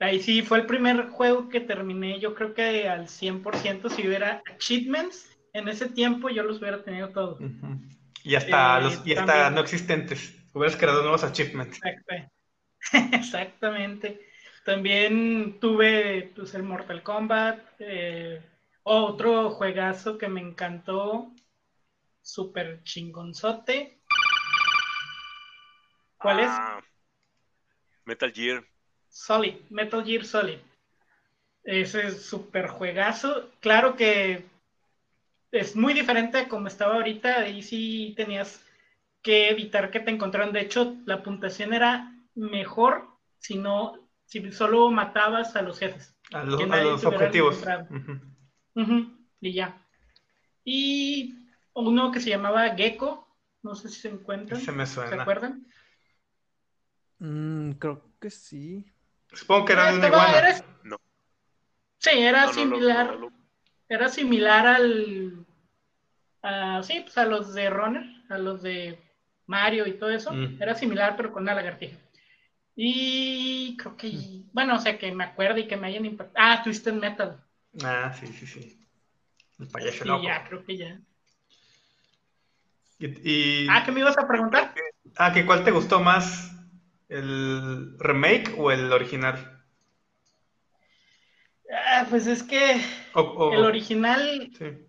[0.00, 4.42] Ahí sí fue el primer juego que terminé, yo creo que al 100%, si hubiera
[4.54, 7.40] achievements, en ese tiempo yo los hubiera tenido todos.
[8.22, 9.50] Y hasta, Eh, los, y hasta también.
[9.50, 10.34] no existentes.
[10.58, 11.78] Hubieras creado nuevos achievements.
[11.84, 12.32] Exacto.
[13.16, 14.28] Exactamente.
[14.64, 18.42] También tuve pues, el Mortal Kombat, eh,
[18.82, 21.32] otro juegazo que me encantó,
[22.20, 24.00] super chingonzote.
[26.16, 26.48] ¿Cuál es?
[26.50, 26.80] Ah,
[28.04, 28.64] Metal Gear.
[29.08, 30.58] Solid, Metal Gear Solid.
[31.62, 33.48] Ese es súper juegazo.
[33.60, 34.44] Claro que
[35.52, 37.42] es muy diferente a como estaba ahorita.
[37.42, 38.67] Ahí sí tenías
[39.28, 40.54] que evitar que te encontraran.
[40.54, 46.16] De hecho, la puntuación era mejor si no, si solo matabas a los jefes.
[46.32, 46.58] A los,
[47.02, 47.62] a objetivos.
[49.42, 49.86] y ya.
[50.64, 53.28] Y uno que se llamaba Gecko.
[53.62, 54.62] No sé si se encuentran.
[54.62, 55.22] Ese me ¿Se suena.
[55.22, 55.66] acuerdan?
[57.18, 58.86] mm, creo que sí.
[59.32, 60.38] Supongo que era de una iguana.
[60.38, 60.96] era- No.
[61.98, 63.06] Sí, era No, no, no, similar.
[63.12, 63.32] no, no.
[63.90, 65.44] Era similar al.
[66.42, 68.98] a- sí, pues a los de Runner, a los de
[69.48, 70.32] Mario y todo eso.
[70.32, 70.62] Mm.
[70.62, 71.96] Era similar, pero con una lagartija.
[72.76, 74.12] Y creo que.
[74.52, 76.36] Bueno, o sea, que me acuerde y que me hayan impactado.
[76.38, 77.42] Ah, Twisted Metal.
[77.82, 78.86] Ah, sí, sí, sí.
[79.58, 80.22] El payaso loco.
[80.22, 81.00] ya, creo que ya.
[83.00, 83.06] Y,
[83.64, 84.74] y- Ah, ¿qué me ibas a preguntar?
[85.16, 86.52] ah, que ¿cuál te gustó más?
[87.08, 89.64] ¿El remake o el original?
[91.72, 94.50] Ah, pues es que el original.
[94.56, 94.86] sí.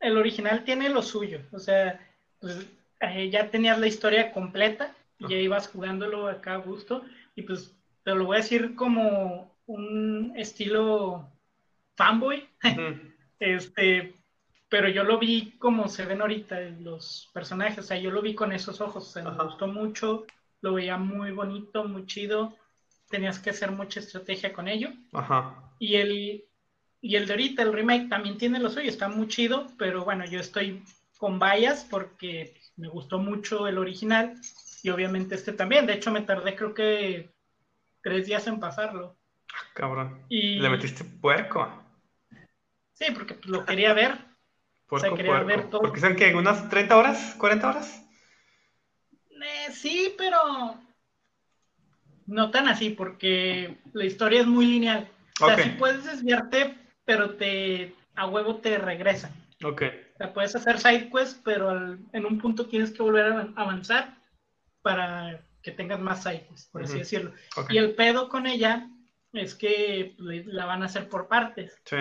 [0.00, 1.40] el original tiene lo suyo.
[1.52, 1.98] O sea,
[2.40, 2.66] pues,
[3.00, 7.02] eh, ya tenías la historia completa y ya ibas jugándolo acá a gusto.
[7.34, 11.30] Y pues te lo voy a decir como un estilo
[11.96, 12.48] fanboy.
[13.38, 14.14] Este,
[14.70, 17.80] pero yo lo vi como se ven ahorita los personajes.
[17.80, 19.08] O sea, yo lo vi con esos ojos.
[19.08, 20.24] O sea, me gustó mucho.
[20.62, 22.56] Lo veía muy bonito, muy chido.
[23.10, 24.88] Tenías que hacer mucha estrategia con ello.
[25.78, 26.44] Y el,
[27.02, 30.24] y el de ahorita, el remake, también tiene lo suyo, está muy chido, pero bueno,
[30.24, 30.82] yo estoy
[31.18, 34.34] con vallas porque me gustó mucho el original
[34.82, 35.86] y obviamente este también.
[35.86, 37.30] De hecho, me tardé creo que
[38.02, 39.16] tres días en pasarlo.
[39.74, 40.22] Cabrón.
[40.28, 41.68] Y Le metiste puerco.
[42.92, 44.18] sí, porque pues, lo quería ver.
[44.88, 45.46] Puerco, quería puerco.
[45.48, 45.80] ver todo.
[45.80, 48.04] Porque son que unas 30 horas, 40 horas.
[49.30, 50.78] Eh, sí, pero
[52.26, 55.08] no tan así, porque la historia es muy lineal.
[55.40, 55.62] O sea, Ok.
[55.62, 59.32] sí puedes desviarte, pero te a huevo te regresan.
[59.64, 59.82] Ok.
[60.16, 63.52] O sea, puedes hacer side quest, pero al- en un punto tienes que volver a
[63.54, 64.16] avanzar
[64.82, 67.32] para que tengas más side quests, por así decirlo.
[67.68, 68.88] Y el pedo con ella
[69.34, 71.78] es que le- la van a hacer por partes.
[71.84, 71.96] Sí.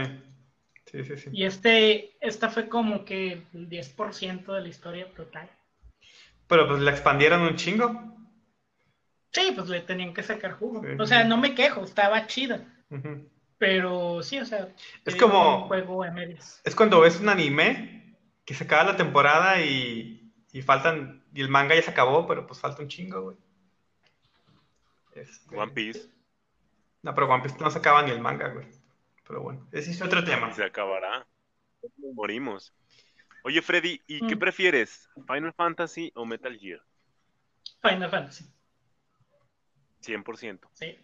[0.86, 1.30] Sí, sí, sí.
[1.34, 5.50] Y este, esta fue como que el 10% de la historia total.
[6.48, 8.16] Pero pues la expandieron un chingo.
[9.32, 10.82] Sí, pues le tenían que sacar jugo.
[10.82, 10.90] Sí.
[11.00, 12.64] O sea, no me quejo, estaba chida.
[13.58, 14.70] Pero sí, o sea,
[15.06, 16.62] Es como- un juego a medias.
[16.64, 17.95] Es cuando ves un anime
[18.46, 21.26] que se acaba la temporada y, y faltan.
[21.34, 23.38] Y el manga ya se acabó, pero pues falta un chingo, güey.
[25.14, 26.10] Este, One Piece.
[27.02, 28.68] No, pero One Piece no se acaba ni el manga, güey.
[29.28, 30.54] Pero bueno, ese es otro tema.
[30.54, 31.28] Se acabará.
[32.14, 32.74] Morimos.
[33.44, 34.40] Oye, Freddy, ¿y qué Mm.
[34.40, 35.10] prefieres?
[35.28, 36.82] ¿Final Fantasy o Metal Gear?
[37.82, 38.46] Final Fantasy,
[40.02, 40.68] 100%.
[40.74, 40.98] sí.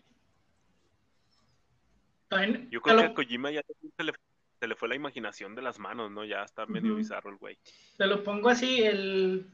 [2.70, 3.62] Yo creo que a Kojima ya
[3.98, 4.14] se le,
[4.62, 6.24] se le fue la imaginación de las manos, ¿no?
[6.24, 6.98] Ya está medio Ujú.
[7.00, 7.58] bizarro el güey.
[7.98, 9.48] Te lo pongo así, el,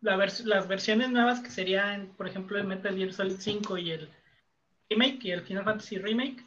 [0.00, 3.90] la vers- las versiones nuevas que serían, por ejemplo, el Metal Gear Solid 5 y
[3.90, 4.08] el
[4.88, 6.42] remake y el Final Fantasy Remake.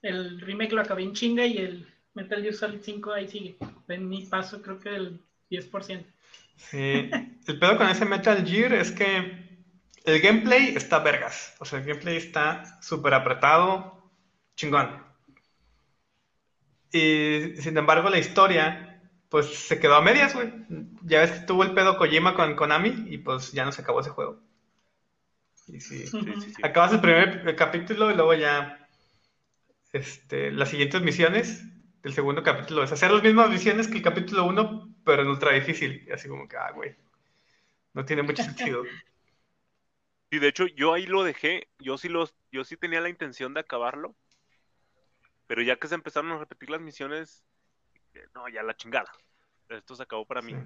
[0.00, 3.58] El remake lo acabé en chinga y el Metal Gear Solid 5 ahí sigue.
[3.88, 6.02] En mi paso creo que del 10%.
[6.56, 7.10] Sí.
[7.46, 9.58] El pedo con ese Metal Gear es que
[10.04, 11.54] el gameplay está vergas.
[11.58, 14.10] O sea, el gameplay está súper apretado,
[14.54, 15.04] chingón.
[16.92, 20.52] Y sin embargo, la historia, pues se quedó a medias, güey.
[21.02, 24.00] Ya ves que tuvo el pedo Kojima con Konami y pues ya no se acabó
[24.00, 24.40] ese juego.
[25.68, 26.06] Y sí.
[26.06, 26.62] Sí, sí, sí.
[26.62, 28.88] Acabas el primer capítulo y luego ya
[29.92, 31.64] este, las siguientes misiones
[32.02, 32.82] del segundo capítulo.
[32.82, 36.04] Es hacer las mismas misiones que el capítulo 1, pero en ultra difícil.
[36.06, 36.94] Y así como que, ah, güey.
[37.94, 38.84] No tiene mucho sentido.
[40.30, 41.68] Sí, de hecho, yo ahí lo dejé.
[41.78, 44.14] Yo sí los, yo sí tenía la intención de acabarlo.
[45.46, 47.44] Pero ya que se empezaron a repetir las misiones,
[48.34, 49.10] no, ya la chingada.
[49.68, 50.52] Esto se acabó para mí.
[50.52, 50.58] Sí.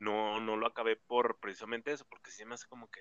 [0.00, 3.00] No, no lo acabé por precisamente eso, porque sí me hace como que,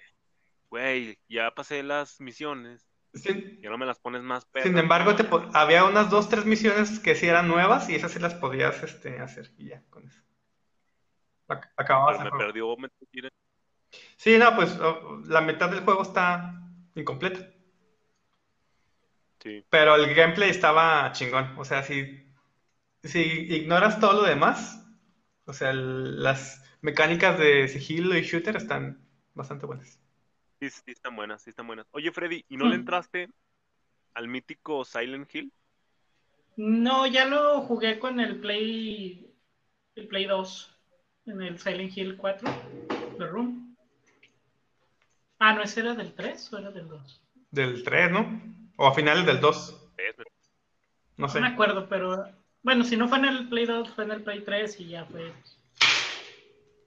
[0.69, 4.83] güey, ya pasé las misiones, Sin, ya no me las pones más sin perras.
[4.83, 8.35] embargo, te había unas dos, tres misiones que sí eran nuevas y esas sí las
[8.35, 9.51] podías este, hacer.
[9.57, 10.21] Y ya, con eso.
[11.47, 12.77] Ac- Acababas Pero me perdió.
[14.15, 14.77] Sí, no, pues
[15.27, 16.53] la mitad del juego está
[16.95, 17.49] incompleta.
[19.43, 19.63] Sí.
[19.69, 21.57] Pero el gameplay estaba chingón.
[21.57, 22.25] O sea, si,
[23.03, 24.85] si ignoras todo lo demás,
[25.45, 28.99] o sea, el- las mecánicas de sigilo y shooter están
[29.33, 29.99] bastante buenas.
[30.59, 31.87] Sí, sí están buenas, sí están buenas.
[31.91, 32.79] Oye, Freddy, ¿y no le Hmm.
[32.81, 33.29] entraste
[34.13, 35.51] al mítico Silent Hill?
[36.57, 39.33] No, ya lo jugué con el Play,
[39.95, 40.77] el Play 2,
[41.25, 42.49] en el Silent Hill 4,
[43.17, 43.75] The Room.
[45.39, 47.21] Ah, no, ese era del 3 o era del 2.
[47.49, 48.41] Del 3, ¿no?
[48.81, 49.77] O a finales del 2.
[49.95, 51.39] Es- No No sé.
[51.39, 52.25] me acuerdo, pero
[52.63, 55.05] bueno, si no fue en el Play 2, fue en el Play 3 y ya
[55.05, 55.31] fue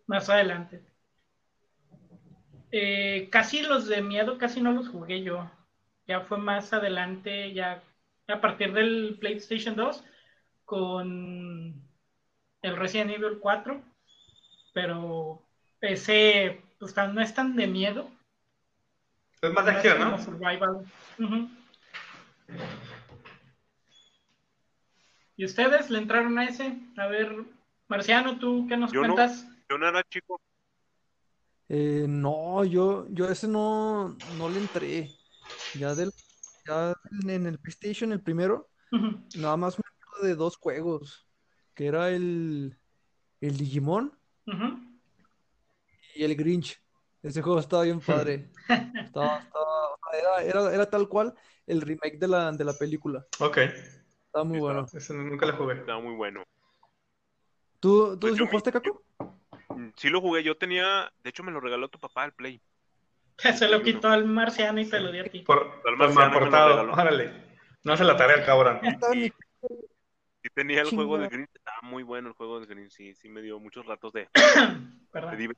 [0.09, 0.83] más adelante.
[2.73, 5.49] Eh, casi los de miedo, casi no los jugué yo.
[6.09, 7.81] Ya fue más adelante, ya
[8.27, 10.03] a partir del PlayStation 2
[10.65, 11.81] con
[12.63, 13.81] el Resident Evil 4.
[14.73, 15.41] Pero
[15.81, 18.11] ese pues, no es tan de miedo.
[19.41, 20.19] Es más de acción, como ¿no?
[20.19, 20.85] survival.
[21.21, 21.49] Ujú.
[25.37, 26.79] ¿Y ustedes le entraron a ese?
[26.97, 27.35] A ver,
[27.89, 29.15] Marciano, ¿tú qué nos Yo no.
[29.15, 29.47] cuentas?
[29.69, 30.41] Yo no era chico,
[31.69, 35.17] Eh, no, yo, yo a ese no, no le entré.
[35.73, 36.13] Ya del,
[36.67, 38.69] ya en en el PlayStation, el primero,
[39.37, 41.27] nada más me acuerdo de dos juegos,
[41.75, 42.77] que era el,
[43.41, 44.17] el Digimon
[46.15, 46.81] y el Grinch.
[47.25, 48.51] Ese juego estaba bien padre.
[48.69, 51.35] Estaba, estaba- era, era, era tal cual
[51.67, 53.25] el remake de la, de la película.
[53.41, 53.57] Ok.
[53.57, 54.87] Estaba muy bueno.
[54.93, 55.75] Eso nunca lo jugué.
[55.77, 56.43] estaba muy bueno.
[57.81, 59.03] ¿Tú, tú Pues lo jugaste, Caco?
[59.71, 62.61] Mm, Sí lo jugué, yo tenía, de hecho me lo regaló tu papá el Play.
[63.57, 65.41] Se lo quitó al Marciano y te lo dio a ti.
[65.41, 66.93] Por, Al por mal portado.
[66.93, 67.33] Órale.
[67.85, 68.81] No hace la tarea el cabrón.
[69.15, 69.33] Mi-
[70.43, 71.29] Sí tenía el juego de.
[71.29, 74.29] Green, estaba muy bueno el juego de Green, sí, sí me dio muchos ratos de,
[75.15, 75.57] de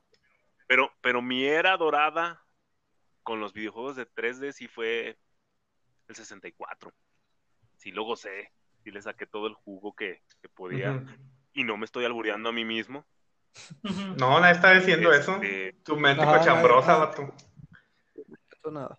[0.67, 2.43] Pero, pero mi era dorada
[3.23, 5.19] con los videojuegos de 3D sí fue
[6.09, 6.93] el 64.
[7.77, 8.53] Sí lo gocé,
[8.83, 11.05] sí le saqué todo el jugo que, que podía.
[11.53, 13.07] Y no me estoy albureando a mí mismo.
[14.17, 15.35] No, nadie está diciendo eso.
[15.37, 17.35] Este, Tu mente Ajá, cochambrosa, vato.
[18.15, 18.99] eso nada.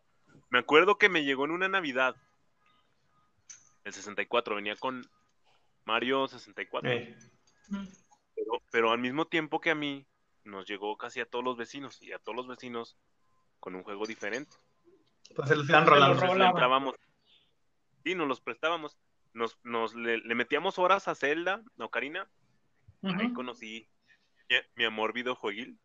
[0.49, 2.15] Me acuerdo que me llegó en una Navidad.
[3.83, 5.05] El 64 venía con
[5.85, 6.89] Mario 64.
[6.89, 7.15] Ey.
[7.69, 7.87] Ujú.
[8.35, 10.05] Pero, pero al mismo tiempo que a mí,
[10.47, 12.01] nos llegó casi a todos los vecinos.
[12.01, 12.97] Y a todos los vecinos
[13.59, 14.55] con un juego diferente.
[15.35, 16.13] Pues se los iban Se rolando.
[16.13, 16.95] los Entonces entrábamos.
[18.03, 18.97] Sí, nos los prestábamos.
[19.33, 22.27] Nos, nos le, le metíamos horas a Zelda, a Ocarina.
[23.03, 23.87] Ahí conocí
[24.49, 25.77] mi, mi amor videojueguil.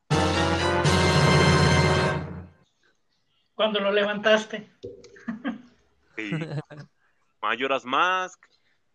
[3.54, 4.72] Cuando lo levantaste.
[6.16, 6.30] Sí.
[7.42, 8.44] Majora's Mask.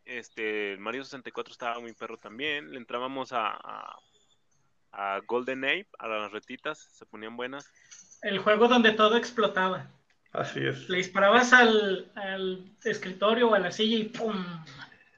[0.06, 2.72] Este, el Mario 64 estaba muy perro también.
[2.72, 4.00] Le entrábamos a, a,
[4.98, 7.72] a Golden Ape, a las retitas, se ponían buenas.
[8.24, 9.92] El juego donde todo explotaba.
[10.34, 10.90] Así es.
[10.90, 14.44] Le disparabas al, al escritorio o a la silla y ¡pum!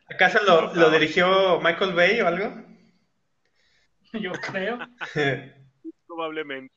[0.09, 2.63] ¿Acaso lo, lo dirigió Michael Bay o algo?
[4.13, 4.79] Yo creo.
[6.07, 6.75] Probablemente.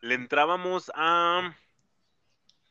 [0.00, 1.56] Le entrábamos a.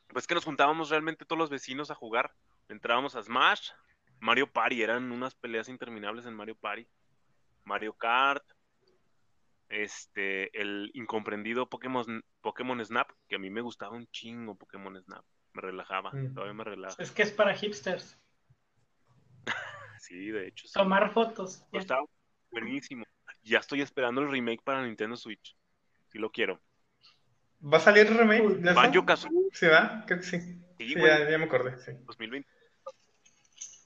[0.10, 2.34] Pues que nos juntábamos realmente todos los vecinos a jugar.
[2.68, 3.72] Le entrábamos a Smash,
[4.20, 6.88] Mario Party, eran unas peleas interminables en Mario Party.
[7.64, 8.44] Mario Kart,
[9.70, 15.24] este, el incomprendido Pokémon, Pokémon Snap, que a mí me gustaba un chingo Pokémon Snap.
[15.54, 16.34] Me relajaba, Mm.
[16.34, 17.02] todavía me relaja.
[17.02, 18.18] Es que es para hipsters.
[20.00, 20.68] Sí, de hecho.
[20.68, 20.74] sí.
[20.74, 21.64] Tomar fotos.
[21.72, 22.00] Pero Está
[22.52, 23.06] buenísimo.
[23.44, 25.56] Ya estoy esperando el remake para Nintendo Switch.
[26.08, 26.60] Sí lo quiero.
[27.62, 28.76] ¿Va a salir remake de eso?
[28.80, 30.04] Banjo Kazooie, ¿Sí va?
[30.08, 30.40] Creo que sí.
[30.40, 31.92] sí, Sí, güey, ya, ya me acordé, sí.
[32.06, 32.48] 2020.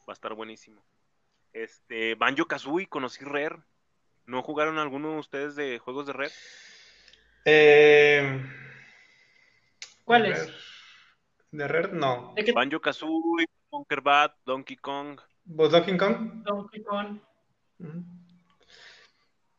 [0.07, 0.85] Va a estar buenísimo.
[1.51, 3.57] Este, Banjo Kazooie, conocí Rare.
[4.25, 6.31] ¿No jugaron alguno de ustedes de juegos de Rare?
[7.45, 8.41] Eh,
[10.05, 10.33] ¿Cuál
[11.51, 12.33] de Rare, no.
[12.35, 15.19] ¿De qué Banjo Kazooie, Conker Bad, Donkey Kong.
[15.45, 16.43] ¿Vos Donkey Kong?
[16.43, 17.19] Donkey Kong?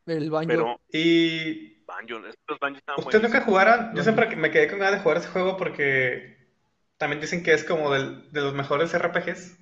[0.06, 0.48] El baño.
[0.48, 3.94] Pero Y Banjo, estos Banjo estaban ¿Ustedes nunca jugaron?
[3.94, 6.36] Yo siempre me quedé con ganas de jugar ese juego porque
[6.96, 9.58] también dicen que es como del- de los mejores RPGs.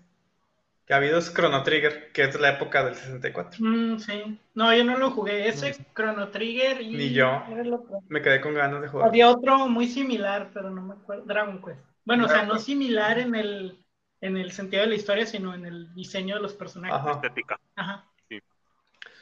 [0.87, 3.59] Que ha habido es Chrono Trigger, que es la época del 64.
[3.65, 4.39] Mm, sí.
[4.55, 5.49] No, yo no lo jugué.
[5.49, 6.91] Ese Chrono Trigger y.
[6.97, 7.43] Ni yo.
[7.51, 8.01] era el otro.
[8.09, 9.09] Me quedé con ganas de jugar.
[9.09, 11.25] Había otro muy similar, pero no me acuerdo.
[11.25, 11.81] Dragon Quest.
[12.05, 13.85] Bueno, o sea, no similar en el,
[14.21, 16.97] en el sentido de la historia, sino en el diseño de los personajes.
[16.99, 17.13] Ajá.
[17.13, 17.61] Estética.
[17.77, 18.05] Ajá.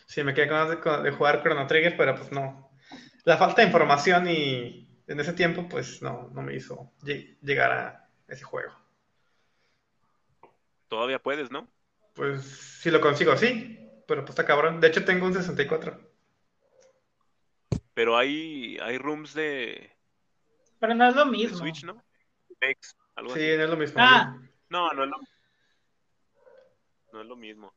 [0.07, 2.71] Sí, me quedé con ganas de, de jugar Chrono Trigger, pero pues no.
[3.25, 7.73] La falta de información y en ese tiempo, pues no, no me hizo lle- llegar
[7.73, 8.73] a ese juego.
[10.91, 11.69] Todavía puedes, ¿no?
[12.15, 14.81] Pues si lo consigo, sí, pero pues está cabrón.
[14.81, 15.99] De hecho, tengo un 64.
[17.95, 19.97] Pero hay, hay rooms de,
[20.81, 21.57] Pero no es lo mismo.
[21.59, 22.03] Switch, ¿no?
[22.61, 23.57] Dex, algo Sí, así.
[23.57, 24.01] no es lo mismo.
[24.03, 24.37] Ah,
[24.69, 25.17] No, no es lo
[27.13, 27.73] No es lo mismo.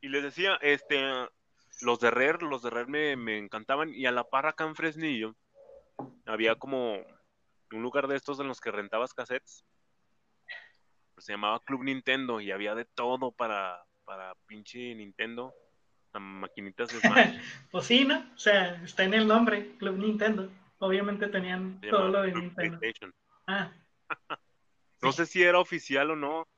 [0.00, 1.00] Y les decía, este,
[1.82, 3.94] los de Rare, los de Rare me, me encantaban.
[3.94, 5.36] Y a la par acá en Fresnillo,
[6.26, 6.94] había como
[7.72, 9.64] un lugar de estos en los que rentabas cassettes.
[11.20, 15.52] Pues se llamaba Club Nintendo y había de todo para, para pinche Nintendo.
[16.14, 17.38] Las maquinitas de Smash.
[17.70, 18.20] pues sí, ¿no?
[18.34, 20.50] O sea, está en el nombre, Club Nintendo.
[20.78, 22.80] Obviamente tenían todo lo de Club Nintendo.
[23.46, 23.70] Ah,
[25.02, 26.48] No sé si era oficial o no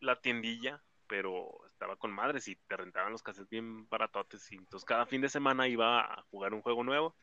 [0.00, 4.52] la tiendilla, pero estaba con madres y te rentaban los cassettes bien baratotes.
[4.52, 7.16] Y entonces cada fin de semana iba a jugar un juego nuevo.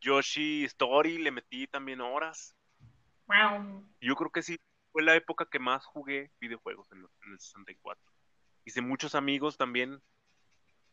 [0.00, 2.54] Yoshi Story le metí también horas.
[3.26, 3.84] wow.
[4.00, 4.56] Yo creo que sí
[4.92, 8.12] fue la época que más jugué videojuegos en, en el 64.
[8.64, 10.00] Hice muchos amigos también.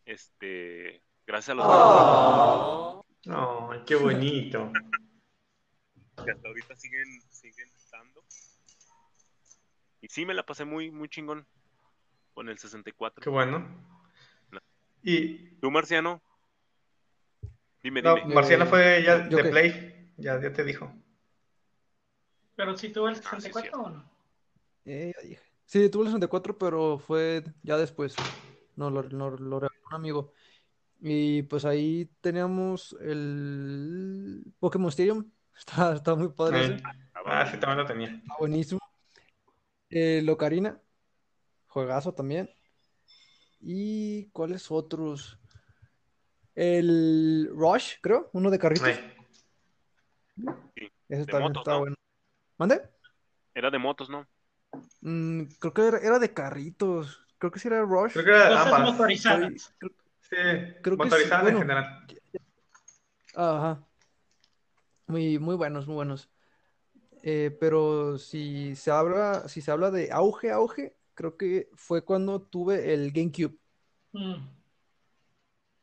[0.05, 4.71] Este, gracias a los Ay, qué bonito.
[6.25, 8.23] que hasta ahorita siguen, siguen estando.
[10.01, 11.45] Y sí me la pasé muy, muy chingón
[12.33, 13.21] con el 64.
[13.21, 13.67] Qué bueno.
[15.01, 16.21] Y ¿Tú, Marciano?
[17.83, 18.33] Dime, no, dime.
[18.33, 19.49] Marciano fue ya ¿Yo de qué?
[19.49, 20.11] Play.
[20.17, 20.93] Ya, ya te dijo.
[22.59, 23.79] Pero sí tuvo el sí, 64 cierto.
[23.79, 24.03] o no?
[24.83, 25.41] Eh, ya dije.
[25.65, 28.15] Sí, tuve el 64, pero fue ya después.
[28.75, 30.33] No, lo, lo, lo regaló un amigo.
[30.99, 35.31] Y pues ahí teníamos el Pokémon Stadium.
[35.57, 36.65] Está, está muy padre.
[36.65, 36.83] Eh,
[37.25, 38.07] Ah, sí, también lo tenía.
[38.09, 38.79] Está buenísimo.
[39.89, 40.81] El Ocarina.
[41.67, 42.49] Juegazo también.
[43.61, 45.39] ¿Y cuáles otros?
[46.55, 48.29] El Rush, creo.
[48.33, 48.87] Uno de carritos.
[48.89, 49.15] Eh,
[51.07, 51.79] Ese de también motos, está ¿no?
[51.79, 51.95] bueno.
[52.59, 52.81] ¿Mande?
[53.55, 54.27] Era de motos, ¿no?
[55.01, 57.25] Mm, creo que era, era de carritos.
[57.37, 58.11] Creo que sí era Rush.
[58.11, 58.81] creo que era ambas.
[58.81, 59.51] motorizadas.
[59.53, 59.91] Estoy- creo-
[60.29, 60.35] Sí,
[60.83, 61.59] Creo que sí, en bueno.
[61.59, 62.05] general.
[63.33, 63.83] Ajá.
[65.07, 66.29] Muy, muy buenos, muy buenos.
[67.23, 72.41] Eh, pero si se habla, si se habla de auge, auge, creo que fue cuando
[72.41, 73.57] tuve el GameCube.
[74.11, 74.35] Mm.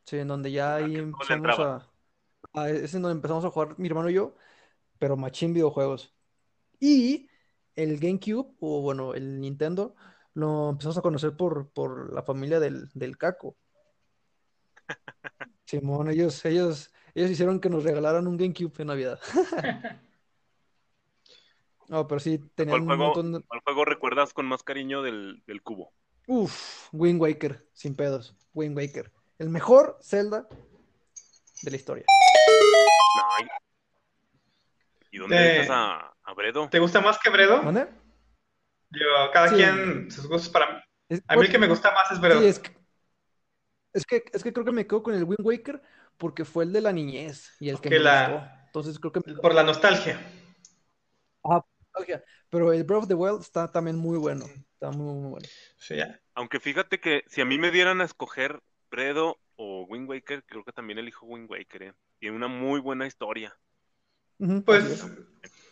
[0.05, 1.89] Sí, en donde ya ahí todo le empezamos a,
[2.53, 4.35] a- es en donde empezamos a jugar mi hermano y yo,
[4.99, 6.16] pero machín videojuegos.
[6.79, 7.29] Y
[7.75, 9.95] el GameCube, o bueno, el Nintendo,
[10.33, 13.55] lo empezamos a conocer por, por la familia del, del Caco.
[15.65, 19.19] Simón, ellos, ellos, ellos hicieron que nos regalaran un GameCube en Navidad.
[21.89, 23.41] No, pero sí, tenían ¿Cuál un juego, montón de...
[23.47, 25.93] cuál juego recuerdas con más cariño del, del cubo?
[26.27, 28.35] Uf, Wind Waker, sin pedos.
[28.53, 29.13] Wind Waker.
[29.39, 30.49] El mejor Zelda
[31.61, 32.03] de la historia.
[33.15, 36.69] No, y- ¿Y dónde dejas a, a Bredo?
[36.69, 37.63] ¿Te gusta más que Bredo?
[37.63, 37.87] ¿Mande?
[38.91, 38.99] Yo,
[39.33, 39.55] cada Sí.
[39.55, 40.79] quien sus gustos para mí.
[41.09, 42.41] Es- A mí el que me gusta más es Bredo.
[42.41, 42.77] Sí, es que,
[43.93, 45.81] es que, es que creo que me quedo con el Wind Waker
[46.17, 48.57] porque fue el de la niñez y el que Que me la- gustó.
[48.67, 50.19] Entonces creo que me Por la nostalgia.
[51.43, 52.23] nostalgia.
[52.49, 54.45] Pero el Breath of the Wild está también muy bueno.
[54.45, 55.47] Está muy, muy bueno.
[55.77, 56.19] Sí, ya.
[56.35, 58.61] Aunque fíjate que si a mí me dieran a escoger
[58.91, 61.83] Bredo o Wind Waker, creo que también elijo Wind Waker.
[61.83, 61.93] ¿eh?
[62.19, 63.57] Tiene una muy buena historia.
[64.65, 65.03] Pues,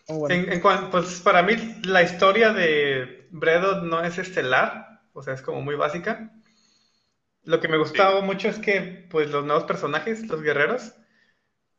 [0.08, 0.12] es.
[0.14, 0.36] Muy bueno.
[0.36, 5.34] en, en cuan- pues para mí la historia de Bredo no es estelar, o sea,
[5.34, 6.32] es como muy básica.
[7.43, 10.93] Lo que me gustaba mucho es que, pues, los nuevos personajes, los guerreros,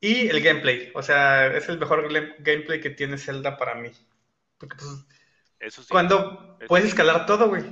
[0.00, 0.92] y el gameplay.
[0.94, 2.08] O sea, es el mejor
[2.40, 3.90] gameplay que tiene Zelda para mí.
[4.58, 5.06] Porque, pues,
[5.60, 5.88] Eso sí.
[5.90, 6.90] cuando Eso puedes sí.
[6.90, 7.64] escalar todo, güey.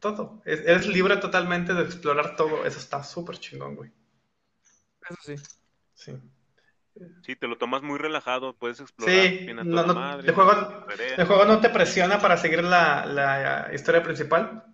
[0.00, 0.42] Todo.
[0.46, 2.64] Es- Eres libre totalmente de explorar todo.
[2.64, 3.92] Eso está súper chingón, güey.
[5.08, 5.36] Eso sí.
[5.94, 6.12] Sí.
[7.22, 10.28] Sí, te lo tomas muy relajado, puedes explorar Sí, bien a no, toda no, madre,
[10.28, 11.14] el juego- pelea.
[11.16, 14.64] El juego no te presiona para seguir la, la historia principal.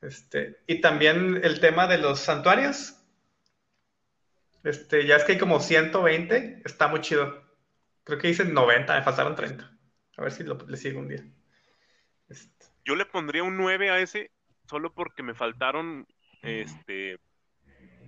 [0.00, 2.96] Este, y también el tema de los santuarios.
[4.62, 7.42] Este, ya es que hay como 120, está muy chido.
[8.04, 9.70] Creo que dicen 90, me faltaron 30.
[10.16, 11.24] A ver si lo, le sigo un día.
[12.28, 14.30] Este, Yo le pondría un 9 a ese
[14.68, 16.06] solo porque me faltaron
[16.42, 17.18] este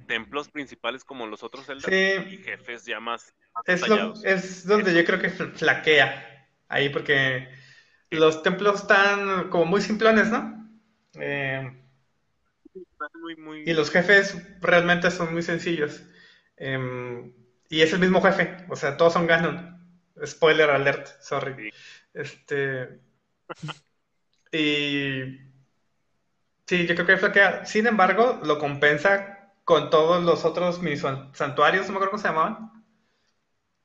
[0.07, 3.35] templos principales como los otros Zelda y jefes ya más,
[3.67, 7.49] es, lo- es donde yo creo que fl- flaquea ahí porque
[8.11, 10.69] los templos están como muy simplones, ¿no?
[11.15, 11.79] Eh,
[13.21, 13.63] muy, muy...
[13.67, 16.03] Y los jefes realmente son muy sencillos.
[16.57, 17.33] Em,
[17.69, 19.81] y es el mismo jefe, o sea, todos son Ganon.
[20.25, 21.55] Spoiler alert, sorry.
[21.55, 21.71] Sí.
[22.15, 23.01] Este.
[24.53, 25.39] Y.
[26.67, 27.65] Sí, yo creo que flaquea.
[27.65, 32.23] Sin embargo, lo compensa con todos los otros mini san- santuarios, no me acuerdo cómo
[32.23, 32.85] se llamaban.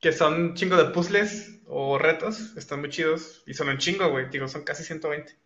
[0.00, 2.56] Que son un chingo de puzzles o retos.
[2.56, 3.42] Están muy chidos.
[3.46, 4.28] Y son un chingo, güey.
[4.30, 5.36] Digo, son casi 120.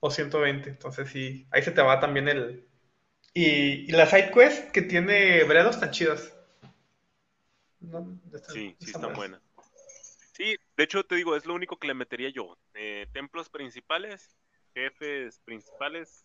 [0.00, 0.70] O 120.
[0.70, 1.46] Entonces, sí.
[1.50, 2.68] Ahí se te va también el.
[3.34, 6.32] Y, y las side quests que tiene Bredo están chidas.
[7.80, 9.40] No, están- Sí, sí, están buenas.
[10.34, 12.56] Sí, de hecho te digo, es lo único que le metería yo.
[12.74, 14.36] Eh, templos principales,
[14.74, 16.24] jefes principales.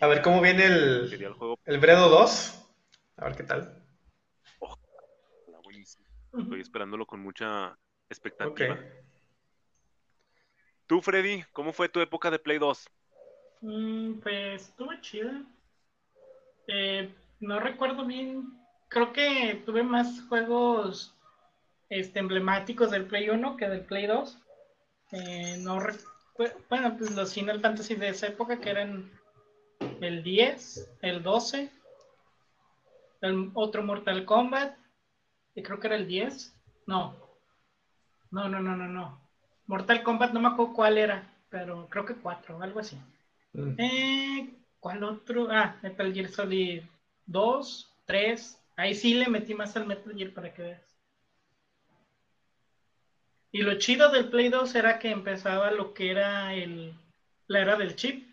[0.00, 2.63] A ver cómo viene el, el juego el Bredo 2.
[3.16, 3.82] A ver qué tal.
[5.46, 6.04] la buenísimo.
[6.36, 8.78] Estoy esperándolo con mucha expectativa.
[10.86, 12.90] Tú, Freddy, ¿cómo fue tu época de Play 2?
[13.62, 15.42] Mm, pues estuvo chida.
[16.66, 18.58] Eh, no recuerdo bien.
[18.88, 21.14] Creo que tuve más juegos
[21.88, 24.38] este, emblemáticos del Play 1 que del Play 2.
[25.12, 25.78] Eh, no
[26.68, 29.10] bueno, pues los Final Fantasy de esa época que eran
[30.00, 31.70] el 10, el 12,
[33.28, 34.76] el otro Mortal Kombat,
[35.54, 36.54] y creo que era el 10.
[36.86, 37.16] No,
[38.30, 39.20] no, no, no, no, no.
[39.66, 42.98] Mortal Kombat no me acuerdo cuál era, pero creo que 4, algo así.
[43.52, 43.74] Mm.
[43.78, 45.48] Eh, ¿cuál otro?
[45.50, 46.82] Ah, Metal Gear Solid
[47.26, 48.60] 2, 3.
[48.76, 50.94] Ahí sí le metí más al Metal Gear para que veas.
[53.52, 56.92] Y lo chido del Play 2 era que empezaba lo que era el,
[57.46, 58.28] la era del chip.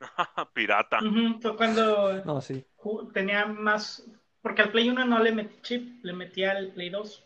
[0.54, 1.00] Pirata.
[1.40, 2.64] Fue cuando No, sí.
[2.76, 4.04] ju- tenía más.
[4.42, 7.24] Porque al Play 1 no le metí chip, le metía al Play 2.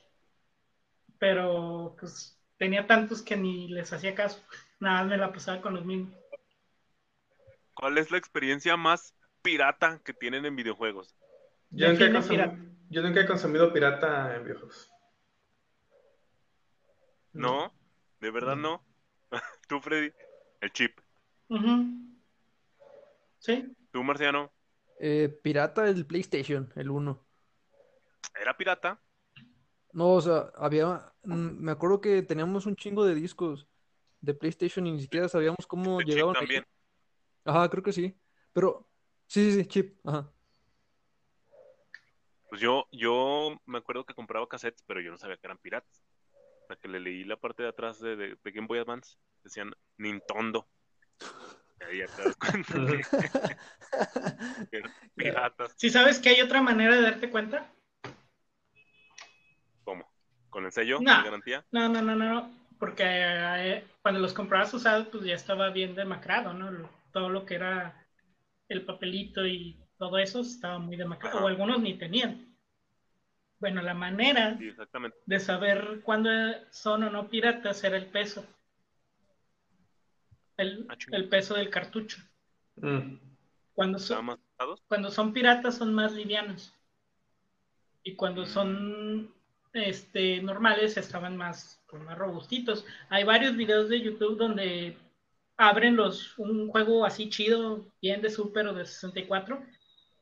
[1.19, 4.41] Pero pues tenía tantos que ni les hacía caso.
[4.81, 6.15] Nada más me la pasaba con los mismos.
[7.75, 11.17] ¿Cuál es la experiencia más pirata que tienen en videojuegos?
[11.71, 12.65] Yo, nunca he consumido, pirata.
[12.91, 14.91] yo nunca he consumido pirata en videojuegos.
[17.33, 17.73] ¿No?
[18.21, 18.85] ¿De verdad no?
[19.69, 20.13] Tú, Freddy,
[20.61, 20.99] el chip.
[23.43, 24.53] Sí, Tú, Marciano,
[25.01, 27.27] Eh, pirata del PlayStation, el 1.
[28.41, 29.03] ¿era pirata?
[29.93, 31.13] No, o sea, había.
[31.25, 33.67] mm, Me acuerdo que teníamos un chingo de discos
[34.21, 36.43] de PlayStation y ni siquiera sabíamos cómo chip llegaban ahí.
[36.47, 36.67] también.
[37.45, 38.17] Ajá, creo que sí.
[38.53, 38.89] Pero,
[39.27, 40.07] sí, sí, sí, chip.
[40.07, 40.31] Ajá.
[42.49, 46.05] Pues yo, yo me acuerdo que compraba cassettes, pero yo no sabía que eran piratas.
[46.63, 49.73] Hasta que le leí la parte de atrás de, de- de Game Boy Advance, decían
[49.99, 50.69] Nintendo.
[52.39, 52.83] Cuenta
[54.71, 54.83] que
[55.17, 55.75] piratas.
[55.77, 57.67] ¿Sí sabes que hay otra manera de darte cuenta?
[59.85, 60.07] ¿Cómo?
[60.51, 61.19] ¿Con el sello No.
[61.19, 61.65] de garantía?
[61.73, 65.95] No, no, no, no, no, porque eh, cuando los comprabas usados, pues ya estaba bien
[65.95, 66.71] demacrado, ¿no?
[66.71, 68.07] Lo- Todo lo que era
[68.69, 71.45] el papelito y todo eso estaba muy demacrado, Ajá.
[71.45, 72.47] o algunos ni tenían.
[73.61, 74.73] Bueno, la manera Sí,
[75.27, 76.31] de saber cuándo
[76.71, 78.45] son o no piratas era el peso.
[80.63, 82.19] El, Ah, el peso del cartucho.
[82.77, 83.17] Mm.
[83.75, 86.73] Cuando ¿Estaban son, cuando son piratas son más livianos.
[88.03, 88.47] Y cuando Mm.
[88.47, 89.35] son
[89.73, 92.85] este, normales estaban más, pues, más robustitos.
[93.09, 94.97] Hay varios videos de YouTube donde
[95.57, 99.65] abren los, un juego así chido, bien de Super o de 64,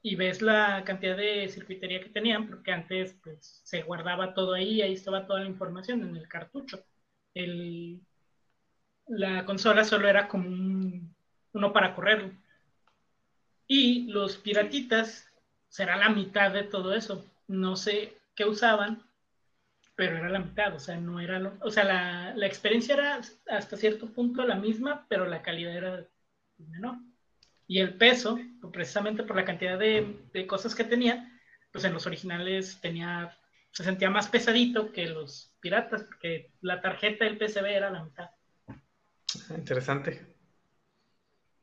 [0.03, 4.83] y ves la cantidad de circuitería que tenían, porque antes pues, se guardaba todo ahí,
[4.83, 6.85] ahí estaba toda la información en el cartucho.
[7.35, 8.01] El,
[9.11, 11.15] la consola solo era como un,
[11.53, 12.33] uno para correrlo.
[13.67, 15.29] Y los piratitas
[15.69, 17.27] será la mitad de todo eso.
[17.49, 19.03] No sé qué usaban,
[19.97, 23.77] pero era la mitad, o sea, no era o sea, la, la experiencia era hasta
[23.77, 26.07] cierto punto la misma, pero la calidad era
[26.59, 26.97] menor.
[27.67, 28.39] Y el peso,
[28.73, 31.39] precisamente por la cantidad de, de cosas que tenía,
[31.73, 33.37] pues en los originales tenía,
[33.73, 38.31] se sentía más pesadito que los piratas, porque la tarjeta del PCB era la mitad.
[39.51, 40.27] Interesante.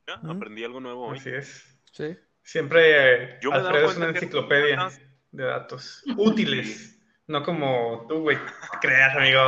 [0.06, 0.14] Ya.
[0.30, 1.18] Aprendí algo nuevo hoy.
[1.18, 1.80] Así es.
[1.92, 2.16] Sí.
[2.42, 4.88] Siempre eh, Yo me Alfredo es una enciclopedia
[5.32, 6.98] de datos útiles.
[7.26, 8.38] No como tú, güey.
[8.38, 9.40] Te creas, amigo.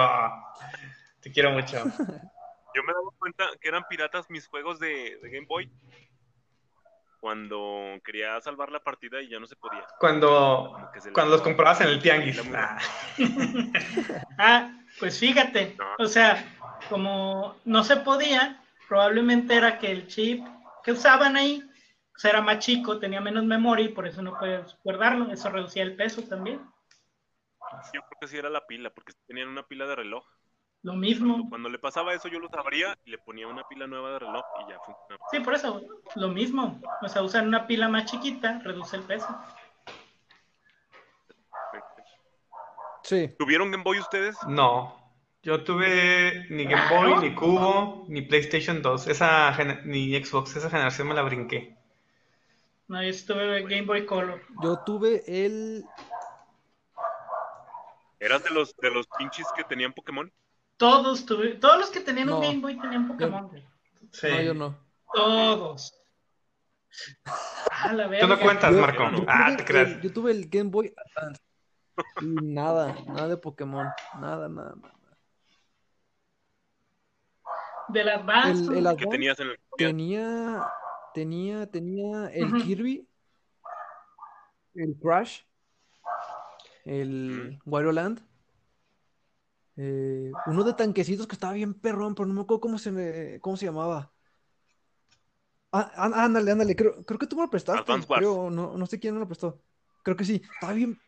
[1.21, 1.83] Te quiero mucho.
[2.75, 5.71] Yo me he dado cuenta que eran piratas mis juegos de, de Game Boy.
[7.21, 9.87] Cuando quería salvar la partida y ya no se podía.
[9.99, 12.41] Cuando, se cuando los comprabas en el tianguis.
[12.55, 12.79] Ah,
[14.39, 15.97] Ah, pues fíjate, No.
[15.99, 16.43] o sea,
[16.91, 20.45] como no se podía, probablemente era que el chip
[20.85, 21.63] que usaban ahí
[22.13, 25.85] pues, era más chico, tenía menos memoria y por eso no puedes guardarlo, eso reducía
[25.85, 26.61] el peso también.
[27.95, 30.27] Yo creo que sí era la pila, porque tenían una pila de reloj.
[30.83, 34.13] Lo mismo, Cuando le pasaba eso, yo los abría y le ponía una pila nueva
[34.13, 35.31] de reloj y ya funcionaba.
[35.31, 35.83] sí, por eso,
[36.17, 39.29] Lo mismo, o sea, usan una pila más chiquita, reduce el peso.
[43.03, 43.35] Sí.
[43.39, 44.37] ¿Tuvieron Game Boy ustedes?
[44.47, 45.00] No.
[45.43, 49.07] Yo tuve ni Game Boy, ni Cubo, ni PlayStation 2.
[49.09, 50.57] Esa ni Xbox.
[50.57, 51.77] Esa generación me la brinqué.
[52.89, 54.43] No, yo estuve Game Boy Color.
[54.63, 55.85] Yo tuve el.
[58.19, 60.31] ¿Eras de los, de los pinches que tenían Pokémon?
[60.77, 62.41] Todos tuve, todos los que tenían un No.
[62.43, 63.49] Game Boy tenían Pokémon.
[63.49, 63.65] güey.
[64.13, 64.29] Sí.
[64.29, 64.79] No, yo no.
[65.15, 65.95] Todos.
[67.71, 69.11] A la Tú no cuentas, Marco.
[69.11, 69.89] yo Ah, tuve te creas.
[69.89, 71.41] el- yo tuve el Game Boy Advance.
[72.21, 73.87] Y nada, nada de Pokémon.
[74.21, 74.95] Nada, nada, nada.
[77.93, 78.65] Del Advance.
[78.65, 80.65] El, el ¿Qué Advance tenías en el tenía,
[81.15, 82.53] tenía, tenía el.
[82.63, 83.09] Kirby,
[84.75, 85.41] el Crash,
[86.85, 88.21] el Wario Land,
[89.77, 93.41] eh, uno de tanquecitos que estaba bien perrón, pero no me acuerdo cómo se, me-
[93.41, 94.13] cómo se llamaba.
[95.73, 95.91] Ah,
[96.25, 97.85] ándale, ándale, creo, creo que tú me lo prestaste,
[98.19, 99.63] creo, no, no sé quién me lo prestó.
[100.03, 100.99] Creo que sí, estaba bien.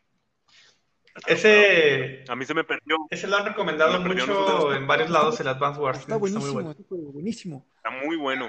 [1.26, 2.96] Ese, A mí se me perdió.
[3.10, 4.76] ese lo han recomendado mucho nosotros.
[4.76, 6.00] en varios lados, el Advance Wars.
[6.00, 7.12] Está buenísimo, muy bueno.
[7.12, 7.66] buenísimo.
[7.76, 8.48] Está muy bueno.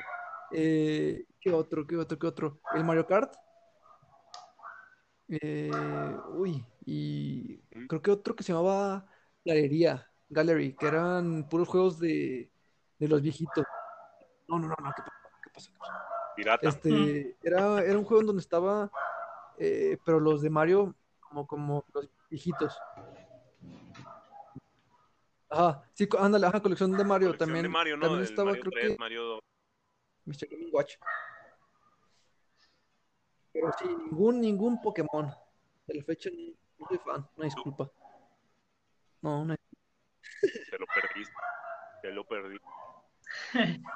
[0.52, 1.86] Eh, ¿qué otro?
[1.86, 2.18] ¿Qué otro?
[2.18, 2.60] ¿Qué otro?
[2.74, 3.34] El Mario Kart.
[5.28, 5.72] Eh,
[6.36, 7.58] uy, y
[7.88, 9.06] creo que otro que se llamaba
[9.44, 12.52] Galería, Gallery, que eran puros juegos de,
[13.00, 13.66] de los viejitos.
[14.48, 15.30] No, no, no, no, ¿qué pasó?
[15.44, 15.72] ¿Qué pasó?
[15.72, 15.92] ¿Qué pasó?
[16.36, 16.70] Pirata.
[16.70, 18.92] Este, era, era un juego en donde estaba,
[19.58, 22.78] eh, pero los de Mario como, como los viejitos.
[25.50, 27.64] Ajá, sí, ándale, ajá, colección de Mario Colección también.
[27.64, 28.08] de Mario, ¿no?
[28.08, 29.40] También estaba, Mario creo 3, que, Mario
[30.26, 30.48] Mr.
[30.50, 30.96] Game Watch.
[33.52, 35.32] Pero sí, ningún, ningún Pokémon.
[35.86, 37.92] De la fecha no, no soy fan, una disculpa.
[39.22, 39.56] No, una
[40.42, 41.34] Te lo perdiste.
[42.02, 42.58] Te lo perdí.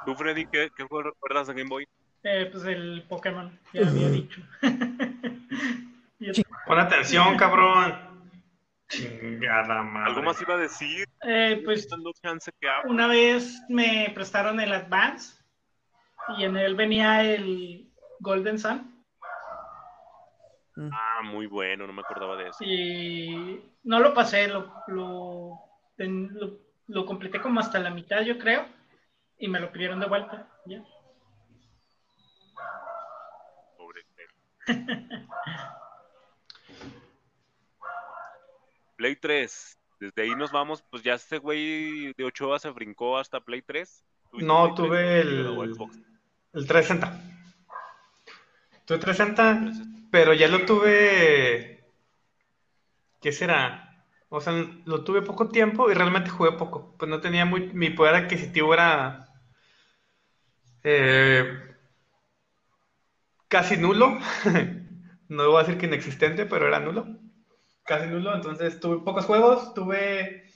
[0.06, 1.88] ¿Tú, Freddy, qué, qué juego recuerdas de Game Boy?
[2.22, 4.42] Eh, pues el Pokémon, ya había dicho.
[6.68, 8.07] Pon atención, cabrón.
[8.90, 10.10] Chingada madre.
[10.10, 11.08] ¿Algo más iba a decir?
[11.24, 11.88] eh, pues
[12.86, 15.36] una vez me prestaron el Advance
[16.38, 18.94] y en él venía el Golden Sun
[20.92, 22.64] Ah, muy bueno, no me acordaba de eso.
[22.64, 25.60] y no lo pasé, lo, lo,
[26.88, 28.66] lo completé como hasta la mitad, yo creo,
[29.40, 30.48] y me lo pidieron de vuelta.
[30.68, 30.84] ya.
[33.76, 34.02] Pobre
[38.98, 39.78] Play 3.
[40.00, 44.04] Desde ahí nos vamos, pues ya este güey de Ochoa se brincó hasta Play 3.
[44.30, 45.98] ¿Tuviste No, Play 3 tuve el- Xbox?
[46.54, 47.22] El 360.
[48.86, 51.84] Tuve 360, pero ya lo tuve.
[53.22, 53.84] ¿Qué será?
[54.30, 54.54] O sea,
[54.86, 56.94] lo tuve poco tiempo y realmente jugué poco.
[56.98, 57.72] Pues no tenía muy.
[57.74, 59.30] Mi poder adquisitivo era.
[60.84, 61.76] eh,
[63.48, 64.18] casi nulo.
[65.30, 67.06] No voy a decir que inexistente, pero era nulo.
[67.88, 68.36] Casi nulo.
[68.36, 69.74] Entonces tuve pocos juegos.
[69.74, 70.52] Tuve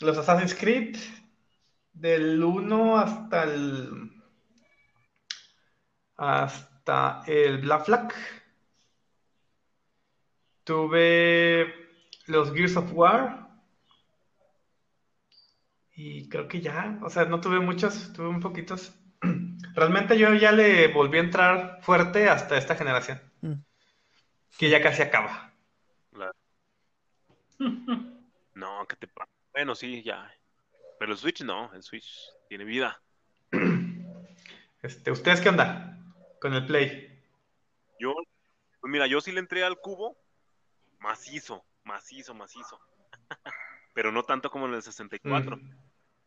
[0.00, 0.96] los Assassin's Creed.
[1.92, 4.12] Del 1 hasta el
[6.16, 8.14] hasta el Black Flag.
[10.64, 11.74] Tuve
[12.26, 13.48] los Gears of War.
[15.96, 18.94] Y creo que ya, o sea, no tuve muchos, tuve un poquitos.
[19.74, 23.54] Realmente yo ya le volví a entrar fuerte hasta esta generación, Mm.
[24.58, 25.52] que ya casi acaba.
[27.58, 29.30] No, ¿qué te pasa?
[29.52, 30.32] Bueno, sí, ya.
[30.98, 33.00] Pero el Switch no, el Switch tiene vida.
[34.80, 35.98] Este, ¿ustedes qué onda
[36.40, 37.20] con el Play?
[37.98, 38.14] Yo,
[38.80, 40.16] pues mira, yo sí le entré al cubo
[41.00, 42.80] macizo, macizo, macizo.
[43.94, 45.56] Pero no tanto como en el 64.
[45.56, 45.76] Mm.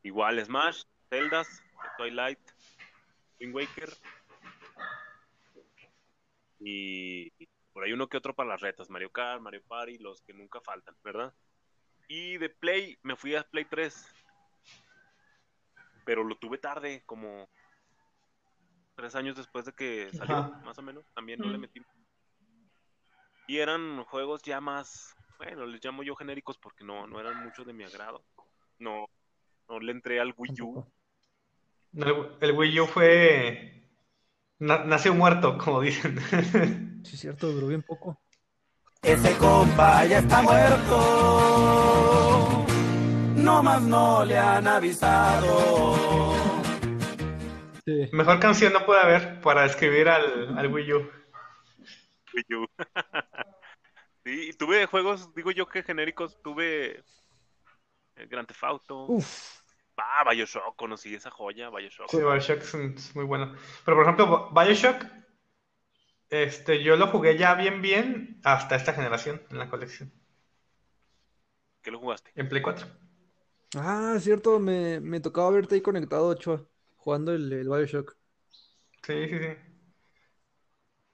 [0.03, 1.63] Igual Smash, Zeldas,
[1.97, 2.39] Twilight,
[3.39, 3.89] Wind Waker.
[6.59, 7.31] Y
[7.73, 10.59] por ahí uno que otro para las retas, Mario Kart, Mario Party, los que nunca
[10.61, 11.33] faltan, ¿verdad?
[12.07, 14.05] Y de Play me fui a Play 3.
[16.03, 17.47] Pero lo tuve tarde, como
[18.95, 20.61] tres años después de que salió, Ajá.
[20.65, 21.05] más o menos.
[21.13, 21.81] También no le metí.
[23.47, 27.63] Y eran juegos ya más, bueno, les llamo yo genéricos porque no, no eran mucho
[27.63, 28.23] de mi agrado.
[28.79, 29.07] No,
[29.69, 30.85] no le entré al Wii U.
[31.93, 33.89] El, el Wii U fue...
[34.59, 36.17] na- nació muerto, como dicen.
[37.03, 38.19] Sí, es cierto, duró bien poco.
[39.01, 40.97] Ese compa ya está muerto.
[43.35, 46.35] No más no le han avisado.
[47.85, 48.09] Sí.
[48.11, 51.09] Mejor canción no puede haber para escribir al, al Wii U.
[52.33, 52.67] Wii U.
[54.23, 57.03] sí, y tuve juegos, digo yo que genéricos, tuve
[58.15, 59.59] eh, Grand Theft Auto, Uf,
[60.03, 62.09] Ah, Bioshock, conocí esa joya, Bioshock.
[62.09, 63.53] Sí, Bioshock es, un- es muy bueno.
[63.85, 65.05] Pero por ejemplo, Bioshock,
[66.31, 70.11] este, yo lo jugué ya bien bien hasta esta generación en la colección,
[71.81, 72.35] ¿Qué lo jugaste?
[72.35, 72.87] en Play 4.
[73.75, 76.65] Ah, es cierto, me, me tocaba verte ahí conectado, Ochoa,
[76.95, 78.17] jugando el, el Bioshock.
[79.03, 79.47] Sí, sí, sí.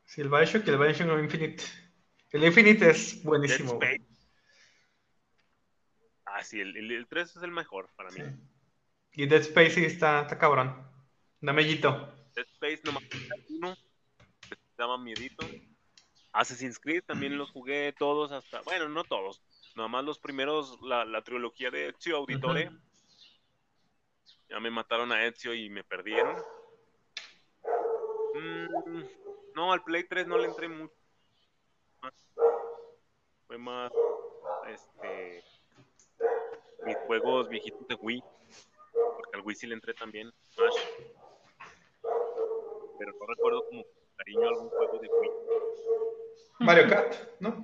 [0.06, 1.64] Sí, el Bioshock y el Bioshock Infinite.
[2.32, 3.80] El Infinite es buenísimo.
[6.26, 8.20] Ah, sí, el, el, el 3 es el mejor para mí.
[8.20, 8.24] Sí.
[9.14, 10.76] Y Dead Space sí está, está cabrón.
[11.42, 12.14] Dame mellito.
[12.36, 13.04] Dead Space nomás
[13.50, 13.76] uno,
[14.78, 15.50] que se daba miedito.
[16.34, 19.42] Assassin's Creed también los jugué todos hasta, bueno, no todos,
[19.76, 22.70] nada más los primeros, la, la trilogía de Ezio Auditore.
[24.50, 26.38] Ya me mataron a Ezio y me perdieron.
[28.36, 29.04] Mm,
[29.56, 30.94] no, al Play 3 no le entré mucho.
[33.48, 33.92] Fue más,
[34.68, 35.44] este,
[36.86, 38.24] mis juegos viejitos de Wii.
[39.16, 40.32] Porque al Wii sí le entré también.
[40.52, 40.76] Smash.
[43.00, 43.84] Pero no recuerdo como
[44.18, 45.32] cariño algún juego de Wii.
[46.60, 47.64] Mario Kart, ¿no?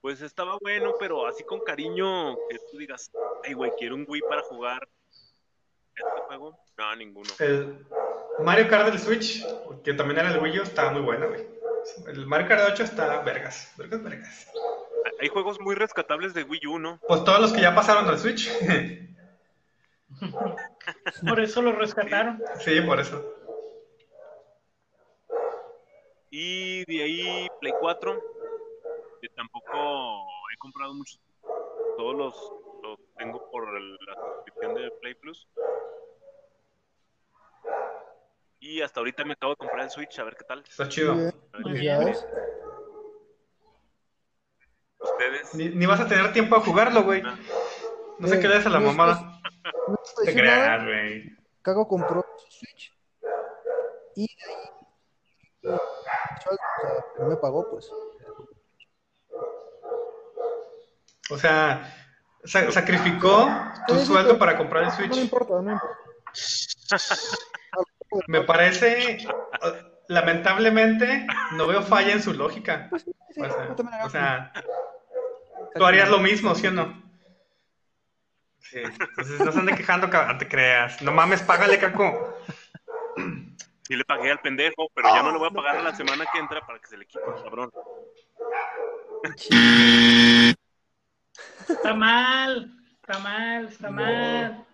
[0.00, 3.10] Pues estaba bueno, pero así con cariño que tú digas,
[3.42, 4.86] ay güey, quiero un Wii para jugar
[5.94, 6.58] este juego.
[6.76, 7.30] No, ninguno.
[7.38, 7.86] El
[8.40, 9.44] Mario Kart del Switch,
[9.82, 11.46] que también era el Wii U, estaba muy bueno, güey.
[12.06, 13.72] El Mario Kart 8 está vergas.
[13.76, 14.50] Vergas, vergas.
[15.20, 16.98] Hay juegos muy rescatables de Wii U, ¿no?
[17.06, 18.50] Pues todos los que ya pasaron al Switch.
[21.28, 22.40] Por eso lo rescataron.
[22.60, 23.33] sí, por eso.
[26.36, 28.20] Y de ahí Play 4,
[29.22, 31.20] que tampoco he comprado muchos.
[31.96, 35.46] Todos los, los tengo por el- la suscripción de Play Plus.
[38.58, 40.64] Y hasta ahorita me acabo de comprar el Switch, a ver qué tal.
[40.68, 41.14] Está chido.
[41.14, 42.12] Muy bien.
[44.98, 45.54] Ustedes.
[45.54, 47.22] Ni, ni vas a tener tiempo a jugarlo, güey.
[48.18, 49.40] No se Eh, quedes a la no, mamada.
[49.86, 51.36] No Te creas, güey.
[51.62, 52.92] Cago compró su Switch
[54.16, 54.68] y de ahí
[55.64, 57.90] no me pagó, pues.
[61.30, 61.92] O sea,
[62.44, 63.48] sa- sacrificó
[63.86, 65.16] tu sueldo para comprar el No me Switch.
[65.22, 65.98] importa, no me importa.
[68.28, 69.26] Me parece,
[70.08, 72.86] lamentablemente, no veo falla en su lógica.
[72.90, 74.52] Pues sí, sí, O sea,
[75.74, 77.02] o tú harías lo mismo, ¿sí o no?
[78.60, 80.08] Sí, entonces no se ande quejando,
[80.38, 81.00] te creas.
[81.02, 82.36] No mames, págale, caco.
[83.86, 86.24] Sí le pagué al pendejo, pero ya no le voy a pagar a la semana
[86.32, 87.70] que entra para que se le quite el cabrón.
[91.68, 94.66] Está mal, está mal, está mal.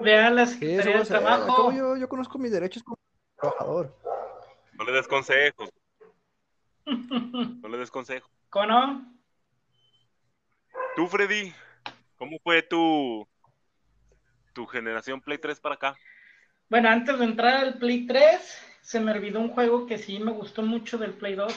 [0.00, 1.72] Vea la Sí, eso Secretaría voy a del Trabajo.
[1.72, 2.98] yo, yo conozco mis derechos como
[3.36, 3.94] trabajador.
[4.72, 5.70] No le des consejos.
[6.86, 8.30] No le des consejos.
[8.48, 9.14] ¿Cómo no?
[10.96, 11.52] Tú, Freddy,
[12.16, 13.28] ¿cómo fue tu,
[14.52, 15.96] tu generación Play 3 para acá?
[16.70, 20.30] Bueno, antes de entrar al Play 3, se me olvidó un juego que sí me
[20.30, 21.52] gustó mucho del Play 2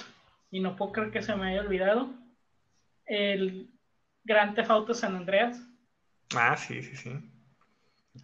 [0.49, 2.09] y no puedo creer que se me haya olvidado.
[3.05, 3.69] El
[4.25, 5.61] Theft Auto San Andreas.
[6.35, 7.11] Ah, sí, sí, sí.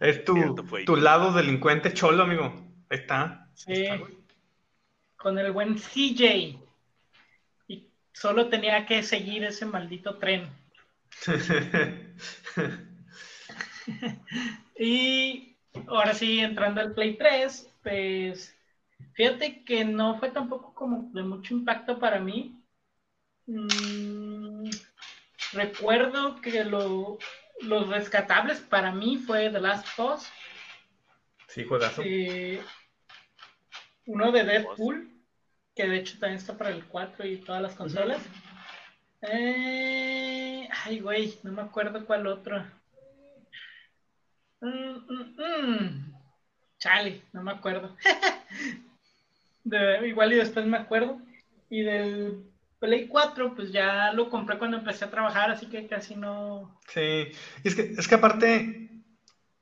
[0.00, 2.46] Es tu, Cierto, tu lado delincuente cholo, amigo.
[2.88, 3.48] Ahí está.
[3.54, 3.86] Sí,
[5.16, 6.58] con el buen CJ.
[7.68, 10.48] Y solo tenía que seguir ese maldito tren.
[14.82, 15.49] Y
[15.86, 18.54] ahora sí, entrando al Play 3, pues
[19.14, 22.56] fíjate que no fue tampoco como de mucho impacto para mí.
[23.46, 24.70] Mm,
[25.52, 27.18] recuerdo que lo-
[27.62, 30.28] los rescatables para mí fue The Last of Us,
[31.48, 32.02] Sí, juegazo.
[32.04, 32.62] eh,
[34.06, 35.10] uno de Deadpool,
[35.74, 38.20] que de hecho también está para el 4 y todas las consolas.
[39.22, 42.64] Eh, ay, güey, no me acuerdo cuál otro.
[44.60, 44.68] Mm,
[45.08, 46.14] mm, mm.
[46.78, 47.96] Chale, no me acuerdo.
[49.64, 51.20] De- igual y después me acuerdo.
[51.68, 52.44] Y del
[52.78, 56.78] Play 4, pues ya lo compré cuando empecé a trabajar, así que casi no.
[56.88, 57.28] Sí,
[57.62, 58.90] es que, es que aparte,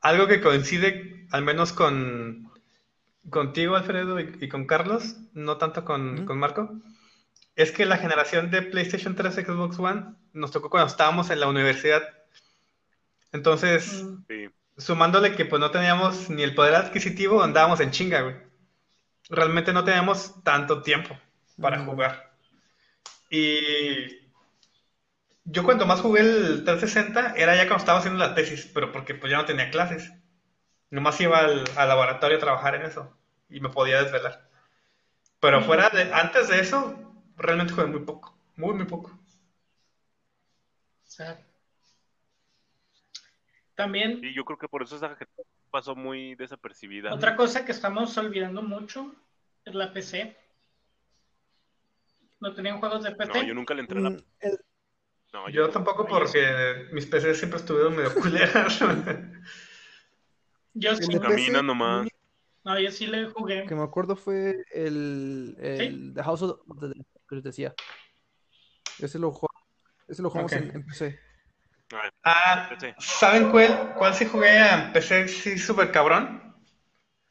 [0.00, 2.50] algo que coincide al menos con
[3.28, 6.80] contigo, Alfredo, y, y con Carlos, no tanto con, con Marco,
[7.56, 11.40] es que la generación de PlayStation 3 y Xbox One nos tocó cuando estábamos en
[11.40, 12.02] la universidad.
[13.32, 14.48] Entonces, Mm, Sí.
[14.78, 18.36] Sumándole que pues no teníamos ni el poder adquisitivo, andábamos en chinga, güey.
[19.28, 21.18] Realmente no teníamos tanto tiempo
[21.60, 22.32] para jugar.
[23.30, 24.28] Y
[25.44, 29.14] yo cuando más jugué el 360 era ya cuando estaba haciendo la tesis, pero porque
[29.14, 30.12] pues ya no tenía clases.
[30.90, 33.14] Nomás iba al, al laboratorio a trabajar en eso
[33.50, 34.48] y me podía desvelar.
[35.40, 36.96] Pero fuera de, antes de eso,
[37.36, 39.18] realmente jugué muy poco, muy, muy poco.
[41.04, 41.47] exacto.
[43.78, 45.32] También, Y yo creo que por eso esa gente
[45.70, 47.14] pasó muy desapercibida.
[47.14, 49.14] otra cosa que estamos olvidando mucho
[49.64, 50.36] es la PC.
[52.40, 53.32] ¿No tenían juegos de PC?
[53.32, 54.10] No, yo nunca le entré a la...
[54.10, 54.58] Mm, el-
[55.32, 58.80] No, Yo tampoco porque mis PCs siempre estuvieron medio culeras.
[60.74, 61.16] Yo sí.
[61.20, 62.08] Camina nomás.
[62.64, 63.64] No, yo sí le jugué.
[63.64, 67.74] que me acuerdo fue el, el The House of the Dead, que les decía.
[68.98, 69.62] Ese lo jugamos,
[70.08, 71.27] ese lo jugamos en PC.
[72.24, 72.88] Ah, Sí.
[72.98, 76.54] ¿saben cuál, cuál sí jugué a PC sí súper cabrón?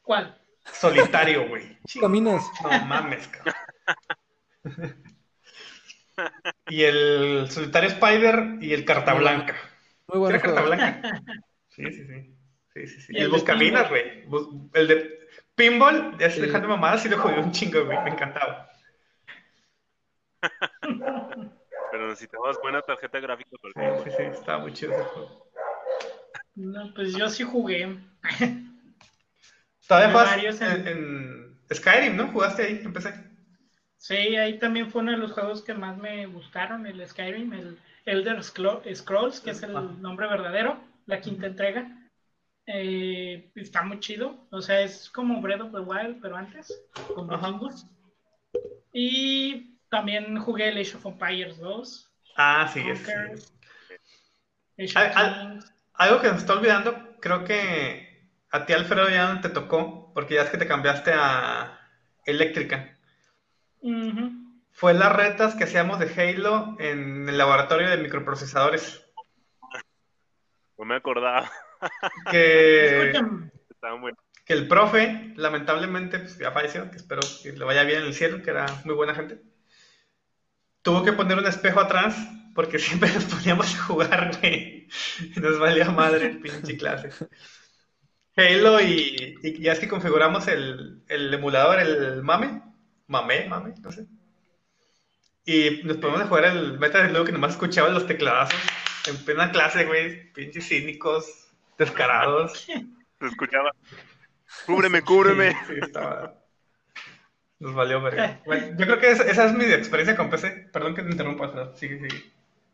[0.02, 0.36] ¿Cuál?
[0.72, 1.78] Solitario, güey.
[2.00, 2.44] Caminas.
[2.62, 3.54] No mames, cabrón.
[6.68, 9.54] Y el Solitario Spider y el Carta Blanca.
[10.08, 10.62] Muy ¿Sí bueno Carta.
[10.62, 11.22] Blanca?
[11.68, 12.34] Sí, sí, sí.
[12.74, 13.12] Sí, sí, sí.
[13.14, 14.24] Y Y el Buscaminas, güey.
[14.74, 15.18] El de
[15.54, 16.40] Pinball, ya Sí.
[16.40, 17.98] dejando mamadas, sí lo jugué un chingo, güey.
[18.04, 18.67] Me encantaba.
[21.90, 24.22] Pero necesitabas buena tarjeta gráfica Sí, para sí, sí.
[24.22, 25.46] Estaba muy chido ese juego.
[26.54, 27.96] No, pues yo sí jugué.
[29.88, 32.28] Todavía varios en- en, en Skyrim, ¿no?
[32.28, 33.14] Jugaste ahí, empecé.
[33.96, 37.78] Sí, ahí también fue uno de los juegos que más me gustaron, el Skyrim, el
[38.04, 39.80] Elder Scrolls, que es el Ah.
[39.98, 41.90] nombre verdadero, la quinta entrega.
[42.66, 47.26] Eh, está muy chido, o sea, es como Breath of the Wild, pero antes, con
[47.28, 47.86] vikingos.
[48.92, 52.04] Y también jugué el Age of Empires 2,
[52.36, 52.98] Ah, sí, es.
[53.00, 53.94] Conquer, sí.
[54.84, 55.74] Age Al- of al- Kings.
[55.94, 60.34] Algo que nos está olvidando, creo que a ti, Alfredo, ya no te tocó, porque
[60.34, 61.80] ya es que te cambiaste a
[62.24, 62.96] eléctrica.
[64.72, 69.04] Fue las retas que hacíamos de Halo en el laboratorio de microprocesadores.
[70.78, 71.50] No me acordaba.
[72.30, 74.20] Que, Escuchen, Estaban buenos.
[74.44, 78.14] que el profe, lamentablemente, pues ya falleció, que espero que le vaya bien en el
[78.14, 79.40] cielo, que era muy buena gente.
[80.88, 82.16] Tuvo que poner un espejo atrás,
[82.54, 84.88] porque siempre nos poníamos a jugar, güey.
[85.36, 87.10] Nos valía madre el pinche clase.
[88.34, 92.62] Halo y, y ya es que configuramos el, el emulador, el mame,
[93.06, 94.06] mame, mame, no sé.
[95.44, 98.58] Y nos ponemos a jugar el Metal Slug que nomás escuchaba los tecladazos
[99.08, 102.66] en plena clase, güey, pinches cínicos, descarados.
[102.66, 103.72] Se escuchaba.
[104.64, 105.52] Cúbreme, cúbreme.
[105.52, 106.47] Sí, sí, estaba.
[107.60, 108.40] Nos valió verga.
[108.46, 110.68] Bueno, yo creo que esa, esa es mi experiencia con PC.
[110.72, 112.24] Perdón que te interrumpa, pero sigue, sigue.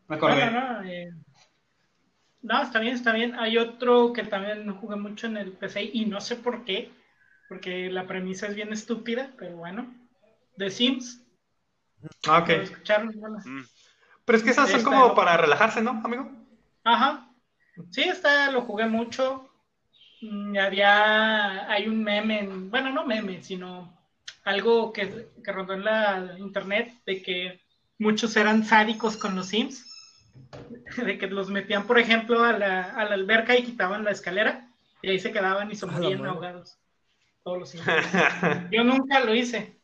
[0.07, 0.45] Me acordé.
[0.45, 0.89] No, no, no.
[0.89, 1.11] eh,
[2.41, 3.35] no, está bien, está bien.
[3.39, 6.91] Hay otro que también jugué mucho en el PC y no sé por qué,
[7.49, 9.91] porque la premisa es bien estúpida, pero bueno.
[10.57, 11.21] The Sims.
[12.27, 12.49] Ah, ok.
[12.49, 13.11] ¿lo escucharon?
[13.19, 13.61] Bueno, Mm,
[14.25, 16.29] Pero es que esas son como para relajarse, ¿no, amigo?
[16.83, 17.27] Ajá.
[17.91, 19.49] Sí, está, lo jugué mucho.
[20.21, 23.93] Mm, Había, hay un meme, en- bueno, no meme, sino
[24.45, 27.61] algo que, que rondó en la internet de que
[27.99, 29.91] muchos eran sádicos con los Sims.
[30.97, 34.67] De que los metían, por ejemplo, a la, a la alberca y quitaban la escalera
[35.01, 36.77] y ahí se quedaban y se morían ahogados.
[37.43, 37.85] Todos los Sims.
[38.71, 39.79] Yo nunca lo hice.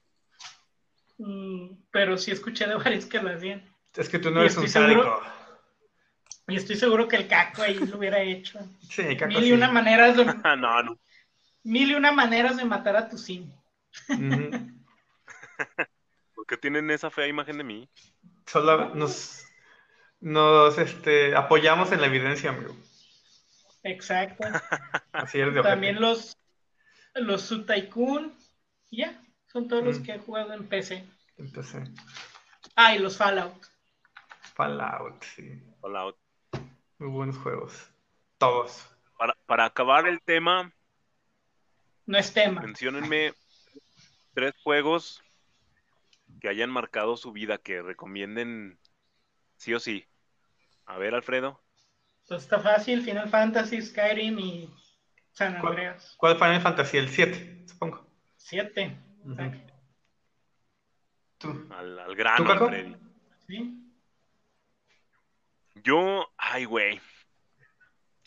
[1.17, 3.63] Mm, pero sí escuché de varios que lo hacían.
[3.95, 5.21] es que tú no Y eres un seguro- sádico.
[6.47, 8.59] Y estoy seguro que el caco ahí lo hubiera hecho.
[8.89, 9.53] Sí, caco, Mil y sí.
[9.53, 10.25] una maneras de,
[10.57, 10.99] no, no.
[11.63, 13.49] mil y una maneras de matar a tu sim.
[16.35, 17.89] ¿Por qué tienen esa fea imagen de mí?
[18.45, 19.45] Solo nos,
[20.19, 22.75] nos este, apoyamos en la evidencia, amigo.
[23.83, 24.43] Exacto.
[25.11, 25.61] Así de ojete.
[25.63, 26.37] También los,
[27.15, 28.35] los Su Tycoon.
[28.89, 30.03] y Ya, son todos los Mm.
[30.03, 31.05] que he jugado en PC.
[31.37, 31.89] Entonces,
[32.75, 33.65] Ah, y los Fallout.
[34.55, 35.61] Fallout, sí.
[35.81, 36.15] Fallout.
[36.99, 37.89] Muy buenos juegos.
[38.37, 38.87] Todos.
[39.17, 40.71] Para, para acabar el tema,
[42.05, 42.61] No es tema.
[42.61, 43.33] menciónenme
[44.33, 45.23] tres juegos
[46.39, 48.79] que hayan marcado su vida, que recomienden
[49.57, 50.05] sí o sí.
[50.85, 51.61] A ver, Alfredo.
[52.27, 54.73] Pues está fácil, Final Fantasy, Skyrim y
[55.31, 55.73] San ¿Cuál?
[55.73, 56.15] Andreas.
[56.17, 56.97] ¿Cuál Final Fantasy?
[56.97, 58.07] El 7, supongo.
[58.37, 58.97] 7.
[59.25, 59.51] Ujú.
[61.37, 61.67] Tú.
[61.71, 62.67] Al, al grano.
[62.67, 62.95] Freddy.
[63.47, 63.91] ¿Sí?
[65.75, 67.01] Yo, ay, güey.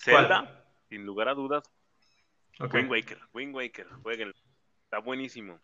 [0.04, 0.26] ¿Cuál?
[0.26, 1.64] Zelda, sin lugar a dudas.
[2.60, 2.74] Ok.
[2.74, 4.34] Wind Waker, Wind Waker, jueguenlo.
[4.84, 5.60] Está buenísimo.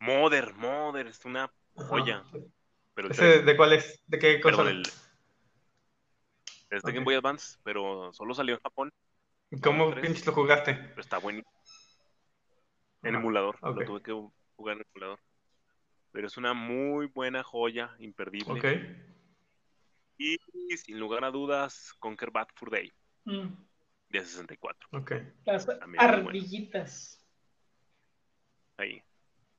[0.00, 2.22] Mother, Mother, es una joya.
[2.94, 4.00] Pero el ¿Ese tres- de cuál es?
[4.06, 4.82] ¿De qué el,
[6.70, 6.94] es de Ok.
[6.94, 8.92] Game Boy Advance, pero solo salió en Japón.
[9.62, 10.74] ¿Cómo pinches lo jugaste?
[10.74, 11.50] Pero está buenísimo.
[13.02, 14.12] En emulador, lo tuve que
[14.56, 15.20] jugar en emulador.
[16.12, 18.58] Pero es una muy buena joya, imperdible.
[18.58, 18.64] Ok.
[20.18, 20.36] Y
[20.76, 22.92] sin lugar a dudas, Conquer Bad Fur Day
[23.24, 23.48] Mm,
[24.08, 24.88] de 64.
[24.92, 25.12] Ok.
[25.44, 25.68] Las
[25.98, 27.24] ardillitas.
[28.78, 29.02] Ahí.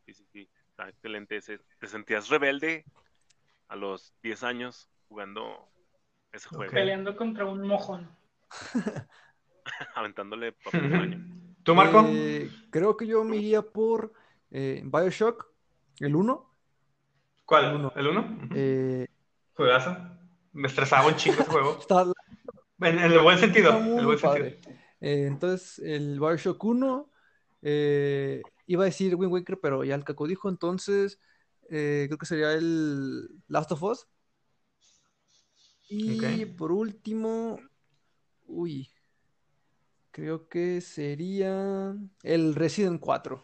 [0.09, 0.49] Sí, sí, sí.
[0.71, 1.59] Está excelente ese.
[1.79, 2.83] Te sentías rebelde
[3.67, 5.69] a los 10 años jugando
[6.31, 6.65] ese juego.
[6.65, 6.73] Ok.
[6.73, 8.09] Peleando contra un mojón.
[9.95, 11.25] aventándole papel de baño.
[11.61, 12.03] ¿Tú, Marco?
[12.07, 14.13] Eh, creo que yo me iría por
[14.49, 15.47] eh, Bioshock,
[15.99, 16.55] el 1.
[17.45, 17.65] ¿Cuál?
[17.65, 17.93] el uno.
[17.95, 18.39] ¿El 1?
[18.55, 19.07] Eh,
[19.53, 19.95] Juegazo.
[20.53, 21.77] Me estresaba un chingo ese juego.
[21.79, 22.01] está,
[22.79, 23.77] En, en el buen sentido.
[23.77, 24.47] el buen sentido.
[25.01, 27.11] Eh, entonces, el Bioshock 1,
[27.61, 31.19] eh, iba a decir Wind Waker, pero ya el Caco dijo, entonces
[31.71, 34.07] eh, creo que sería el Last of Us.
[35.87, 36.55] Y Ok.
[36.55, 37.59] por último,
[38.45, 38.91] uy,
[40.11, 43.43] creo que sería el Resident 4,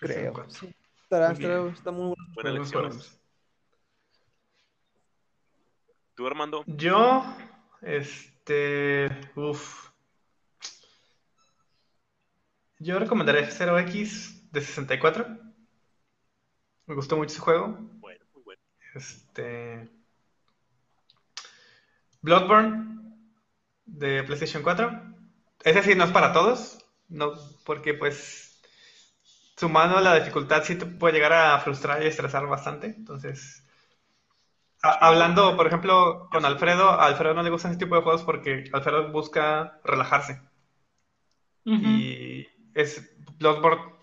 [0.00, 0.34] creo.
[0.34, 2.64] Resident Sí, estará, Muy estará- está muy bueno.
[2.72, 3.20] Buenas.
[6.16, 6.64] ¿Tú, Armando?
[6.66, 7.22] Yo,
[7.82, 9.90] este, uff.
[12.78, 15.26] Yo recomendaré 0x de 64.
[16.86, 17.78] Me gustó mucho ese juego.
[18.00, 18.62] Bueno, muy bueno.
[18.94, 19.88] Este.
[22.22, 23.14] Bloodborne
[23.86, 24.90] de PlayStation 4.
[25.64, 26.78] Ese sí no es para todos.
[27.08, 27.32] No,
[27.64, 28.60] porque pues
[29.56, 32.86] sumando la dificultad sí te puede llegar a frustrar y estresar bastante.
[32.88, 33.64] Entonces,
[34.82, 38.22] a- hablando, por ejemplo, con Alfredo, a Alfredo no le gustan ese tipo de juegos
[38.22, 40.40] porque Alfredo busca relajarse.
[41.78, 42.46] Y
[42.76, 43.96] es Bloodborne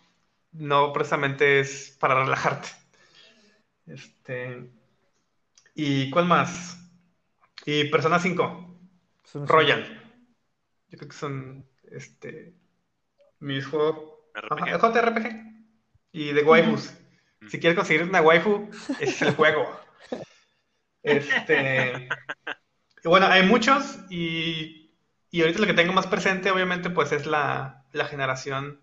[0.51, 2.69] no precisamente es para relajarte.
[3.85, 4.69] Este.
[5.75, 6.77] ¿Y cuál más?
[7.65, 8.79] Y Persona 5,
[9.23, 9.51] Son así.
[9.51, 10.01] Royal.
[10.89, 12.55] Yo creo que son este
[13.39, 14.11] mis juegos.
[14.33, 14.69] RPG.
[14.69, 15.53] Ajá, JRPG.
[16.11, 16.93] Y de waifus.
[17.49, 18.69] Si quieres conseguir una waifu,
[18.99, 19.79] ese es el juego.
[21.03, 22.07] Este.
[23.03, 24.95] Y bueno, hay muchos y,
[25.29, 28.79] y ahorita lo que tengo más presente, obviamente, pues es la, la generación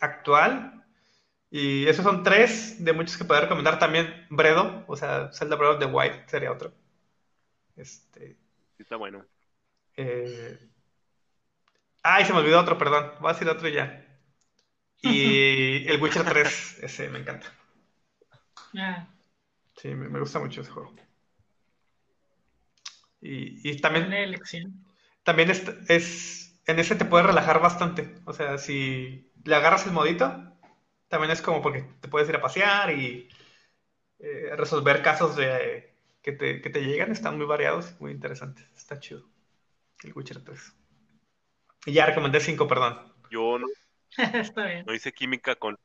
[0.00, 0.84] actual.
[1.50, 3.78] Y esos son tres de muchos que puedo recomendar.
[3.78, 6.72] También Bredo, o sea, Zelda Breath of the Wild sería otro.
[7.76, 8.36] Este.
[8.76, 9.24] Sí, está bueno.
[9.96, 10.58] Eh...
[12.04, 13.12] Ay, se me olvidó otro, perdón.
[13.20, 14.04] Voy a decir otro ya.
[15.02, 17.52] Y el Witcher 3, ese me encanta.
[18.76, 19.06] Ah,
[19.76, 20.92] Sí, me, me gusta mucho ese juego.
[23.20, 24.06] Y, y también,
[25.22, 28.14] también es, es- en ese te puedes relajar bastante.
[28.26, 30.52] O sea, si le agarras el modito,
[31.08, 33.28] también es como porque te puedes ir a pasear y
[34.20, 37.12] eh, resolver casos de, que te, que te llegan.
[37.12, 38.66] Están muy variados, muy interesantes.
[38.76, 39.24] Está chido.
[40.04, 40.74] El Witcher 3.
[41.86, 42.98] Y ya recomendé 5, perdón.
[43.30, 43.68] Yo no,
[44.34, 44.86] Está bien.
[44.86, 45.76] no hice química con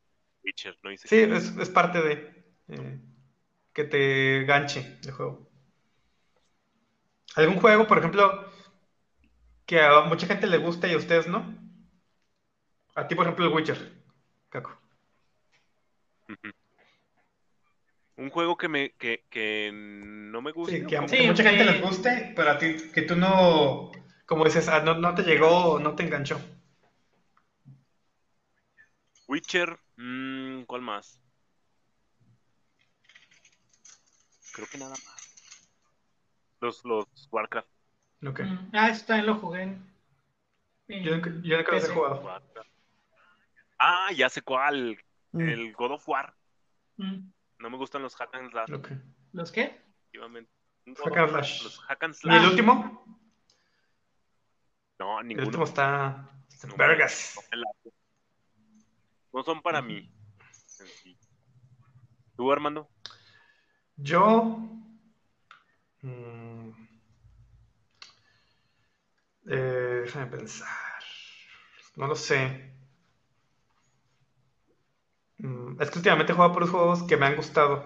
[0.44, 1.38] Witcher, no hice Sí, química.
[1.38, 3.00] es, es parte de eh,
[3.74, 5.50] que te ganche el juego.
[7.36, 8.49] ¿Algún juego, por ejemplo,
[9.70, 11.46] que a mucha gente le gusta y a ustedes no?
[12.96, 13.78] A ti, por ejemplo, el Witcher,
[14.50, 14.76] Caco.
[18.16, 20.76] Un juego que me que, que no me gusta.
[20.76, 23.92] Sí, que a, Sí, mucha gente les guste, pero a ti, que tú no,
[24.26, 26.42] como dices, ah, no, no te llegó, no te enganchó.
[29.28, 31.22] Witcher, mm, ¿cuál más?
[34.52, 35.36] Creo que nada más.
[36.60, 37.79] Los, los Warcraft.
[38.26, 38.40] Ok.
[38.42, 39.94] Mm, Ah, eso también lo jugué en,
[40.88, 41.12] en Yo,
[41.42, 42.42] yo nunca los he jugado.
[43.80, 44.98] Ah, ya sé cuál.
[45.32, 45.40] Mm.
[45.42, 46.36] El God of War.
[46.98, 48.70] Mm, No me gustan los hack and slash.
[49.32, 49.82] ¿Los qué?
[50.12, 50.52] efectivamente.
[51.04, 51.64] Hack and slash.
[51.64, 52.50] Los hack and ¿Y el slash.
[52.50, 53.06] último?
[55.00, 55.48] No, El ninguno.
[55.48, 56.30] último está...
[56.68, 57.40] No, Vergas.
[59.32, 60.12] no son para mí.
[62.36, 62.90] ¿Tú, Armando?
[63.96, 64.60] Yo.
[66.02, 66.70] mm,
[69.50, 70.68] eh, déjame pensar.
[71.98, 72.40] No lo sé.
[75.40, 77.84] Mm, es que últimamente he jugado por los juegos que me han gustado.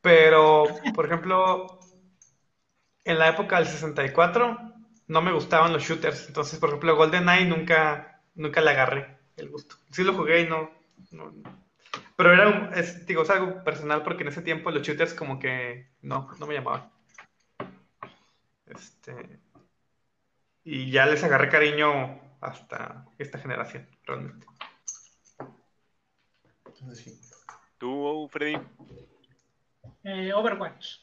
[0.00, 0.42] Pero,
[0.94, 1.80] por ejemplo,
[3.04, 4.58] en la época del 64
[5.06, 6.26] no me gustaban los shooters.
[6.28, 9.76] Entonces, por ejemplo, GoldenEye nunca, nunca le agarré el gusto.
[9.90, 10.70] Sí lo jugué y no,
[12.16, 12.70] pero era un-
[13.06, 16.54] digo, es algo personal porque en ese tiempo los shooters como que no, no me
[16.54, 16.90] llamaban.
[18.66, 19.40] Este,
[20.64, 24.46] y ya les agarré cariño hasta esta generación, realmente.
[26.66, 27.20] Entonces, sí.
[27.78, 28.58] ¿Tú, Freddy?
[30.04, 30.98] Eh, Overwatch.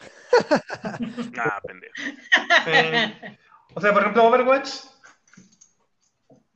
[1.38, 1.94] Ah, pendejo.
[1.96, 3.32] Sí.
[3.74, 4.70] O sea, por ejemplo, Overwatch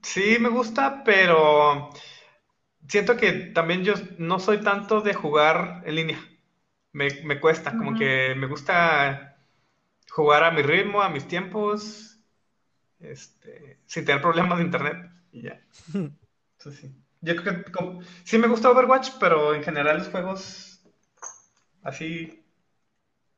[0.03, 1.91] sí me gusta, pero
[2.89, 6.19] siento que también yo no soy tanto de jugar en línea.
[6.93, 9.39] Me, me cuesta, como que me gusta
[10.11, 12.12] jugar a mi ritmo, a mis tiempos,
[13.03, 15.61] este, sin tener problemas de internet y ya.
[16.59, 16.95] Sí.
[17.21, 20.81] Yo creo que como- sí me gusta Overwatch, pero en general los juegos
[21.83, 22.45] así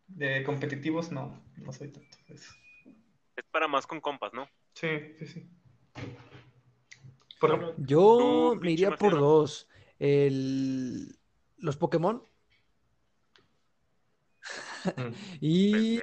[0.08, 2.18] de competitivos no, no soy tanto.
[2.28, 4.46] Es para más con compas, ¿no?
[4.74, 4.88] Sí,
[5.18, 5.50] sí, sí.
[7.40, 9.68] Por ejemplo, Yo me iría por dos.
[9.98, 11.16] El...
[11.56, 12.22] Los Pokémon
[14.96, 16.02] mm, y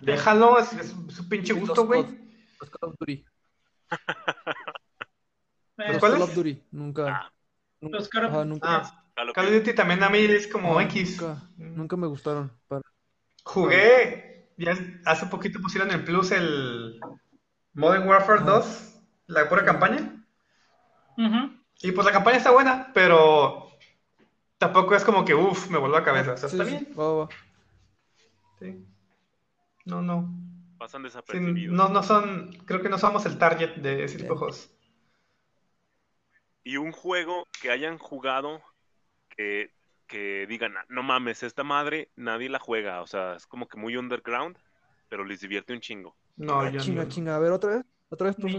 [0.00, 2.27] déjalo, es, es su pinche gusto, güey.
[2.60, 3.24] Los Call of Duty.
[5.76, 6.18] Los cuáles?
[6.18, 6.62] Call of Duty.
[6.72, 7.06] Nunca.
[7.08, 7.32] Ah.
[7.80, 9.60] nunca- Los Call of- nunca, Ah, Call of Call of Duty.
[9.64, 11.20] Duty también a mí es como no, X.
[11.20, 12.52] Nunca, nunca me gustaron.
[12.66, 12.82] para-
[13.44, 17.00] Jugué, ya hace poquito pusieron en Plus el
[17.72, 18.44] Modern Warfare Ah.
[18.44, 20.24] 2, la pura campaña.
[21.16, 21.52] Ujú.
[21.82, 23.68] Y pues la campaña está buena, pero
[24.58, 26.32] tampoco es como que, uff, me voló la cabeza.
[26.32, 26.98] O sea, Sí, está sí, bien.
[26.98, 27.28] va, va.
[28.58, 28.84] Sí.
[29.84, 30.28] No, no.
[30.78, 31.76] Pasan Sí, desapercibidos.
[31.76, 34.38] no, no son, creo que no somos el target de ese tipo de Bien.
[34.38, 34.70] juegos.
[36.64, 38.62] Y un juego que hayan jugado
[39.30, 39.72] que,
[40.06, 43.02] que digan, no mames, esta madre nadie la juega.
[43.02, 44.56] O sea, es como que muy underground,
[45.08, 46.16] pero les divierte un chingo.
[46.36, 47.08] No, Ah, yo chinga, no.
[47.08, 47.36] chinga.
[47.36, 47.84] A ver, otra vez.
[48.10, 48.58] Otra vez, profe.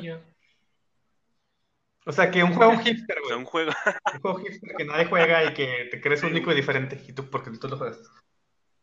[2.06, 3.40] O sea, que un juego hipster, O sea, güey.
[3.40, 3.72] un juego.
[4.14, 7.02] Un juego hipster que nadie juega y que te crees único y diferente.
[7.08, 8.00] Y tú, porque tú lo juegas.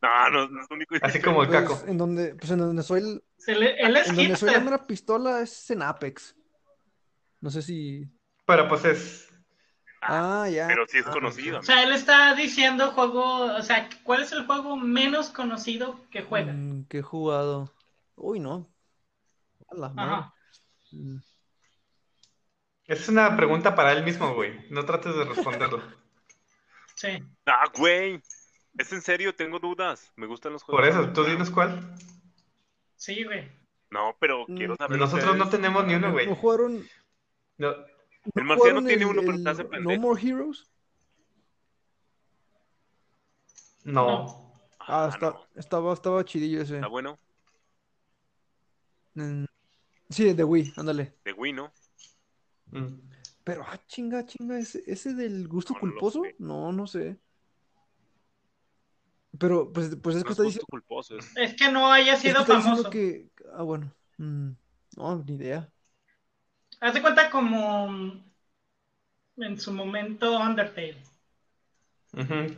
[0.06, 0.94] No, no, no es único.
[1.02, 1.82] Así como el Pues, caco.
[1.86, 4.60] en donde, pues en donde soy el, Se le- él es en donde soy la
[4.60, 6.34] mera pistola es en Apex.
[7.40, 8.04] No sé si.
[8.46, 9.22] Pero pues es.
[10.02, 10.66] Ah, ya.
[10.68, 11.58] Pero sí es Ah, conocido.
[11.58, 16.22] O sea, él está diciendo juego, o sea, ¿cuál es el juego menos conocido que
[16.22, 16.52] juega?
[16.52, 17.72] Mm, ¿Qué he jugado?
[18.14, 18.72] Uy, no.
[19.68, 19.86] A la.
[19.96, 20.34] Ajá.
[20.92, 21.18] Mm.
[22.86, 24.68] Es una pregunta para él mismo, güey.
[24.70, 25.82] No trates de responderlo.
[26.94, 27.08] Sí.
[27.46, 28.22] Ah, güey.
[28.78, 30.12] Es en serio, tengo dudas.
[30.16, 30.80] Me gustan los juegos.
[30.80, 31.94] Por eso, tú dinos cuál.
[32.96, 33.50] Sí, güey.
[33.90, 34.98] No, pero Mm, quiero saber.
[34.98, 36.26] Nosotros no tenemos ni uno, güey.
[36.26, 36.86] ¿No jugaron,
[37.58, 37.70] No.
[37.76, 37.84] no
[38.34, 39.98] El marciano tiene el- uno, pero el te hace No.
[40.00, 40.66] More Heroes?
[43.84, 44.58] No.
[44.80, 45.46] Ah, Ah, está, no.
[45.54, 46.76] estaba, estaba chidillo ese.
[46.76, 47.18] Está bueno.
[49.14, 49.44] Mm,
[50.08, 51.14] Sí, de Wii, ándale.
[51.24, 51.72] De Wii, ¿no?
[52.70, 52.94] Mm.
[53.42, 57.16] Pero, ah, chinga, chinga, ese, ese del gusto No, no lo culposo, no, no sé.
[59.38, 61.16] Pero, pues, pues es que No es está diciendo, culposo.
[61.18, 61.36] Es...
[61.36, 62.90] Es que no haya es que sido famoso.
[62.90, 64.50] que, ah, bueno, mm,
[64.96, 65.68] no, ni idea.
[66.80, 68.22] Haz de cuenta como mm,
[69.38, 70.96] en su momento Undertale.
[72.12, 72.56] Ujú.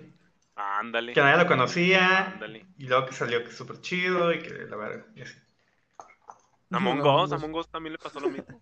[0.57, 1.13] Ándale.
[1.13, 2.33] Que nadie lo conocía.
[2.33, 2.65] Ándale.
[2.79, 5.05] Y luego que salió que es súper chido y que la verdad.
[5.15, 5.35] y así.
[6.71, 8.61] Among No, Us, Among Us también le pasó lo mismo.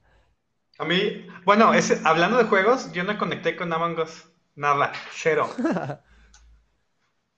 [0.78, 4.24] A mí, bueno, ese, hablando de juegos, yo no conecté con Among Us.
[4.54, 5.48] Nada, cero.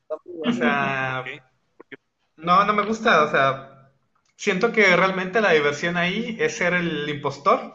[0.08, 1.24] O sea,
[2.36, 3.24] no, no me gusta.
[3.24, 3.90] O sea,
[4.36, 7.74] siento que realmente la diversión ahí es ser el impostor.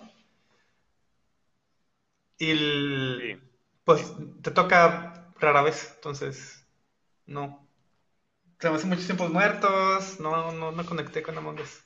[2.38, 3.50] Y el- Sí.
[3.84, 6.66] pues te toca rara vez, entonces
[7.28, 7.68] no.
[8.60, 11.84] Se me hacen muchos tiempos muertos, no, no, no conecté con Among Us.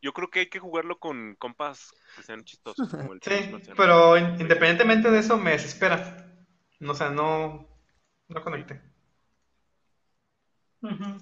[0.00, 4.16] Yo creo que hay que jugarlo con compas que sean chistosos, como el Sí, pero
[4.16, 6.24] in- independientemente de eso me desespera.
[6.86, 7.67] O sea, no,
[8.28, 8.80] no conecté.
[10.82, 11.18] Ujú.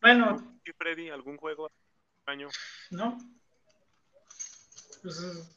[0.00, 1.70] Bueno, ¿Y Freddy, algún juego
[2.26, 2.48] año?
[2.90, 3.18] ¿no?
[5.02, 5.50] Pues,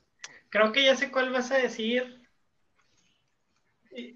[0.50, 2.22] creo que ya sé cuál vas a decir.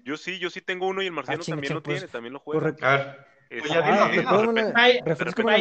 [0.02, 2.32] Yo sí, yo sí tengo uno y el marciano Ah, también lo tiene, pues, también
[2.32, 2.60] lo juega.
[2.60, 2.84] correcto.
[2.86, 4.10] A ver, Es- pues ya dilo, Ah,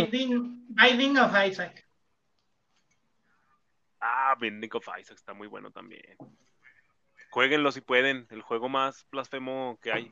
[0.09, 1.87] Binding of Isaac.
[4.01, 6.17] Ah, Binding of Isaac está muy bueno también.
[7.29, 10.11] Jueguenlo si pueden, el juego más blasfemo que hay.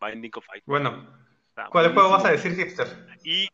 [0.00, 0.62] Binding of Isaac.
[0.66, 1.08] Bueno,
[1.48, 2.86] Está ¿cuál juego vas a decir, hipster?
[3.24, 3.48] Y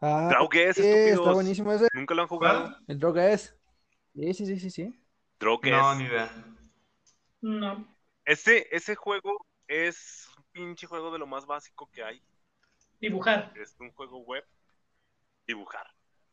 [0.00, 1.34] Ah, Drogues, sí, está estúpidos.
[1.34, 1.88] buenísimo ese.
[1.94, 2.62] ¿Nunca lo han jugado?
[2.64, 2.84] ¿Cuál?
[2.86, 3.56] El droga es.
[4.14, 5.04] Sí, sí, sí, sí, sí.
[5.40, 5.72] Drogues.
[5.72, 6.30] No, ni idea.
[7.40, 7.96] No.
[8.24, 12.22] Ese, ese juego es un pinche juego de lo más básico que hay.
[13.00, 13.52] Dibujar.
[13.56, 14.44] Es un juego web.
[15.46, 15.86] Dibujar.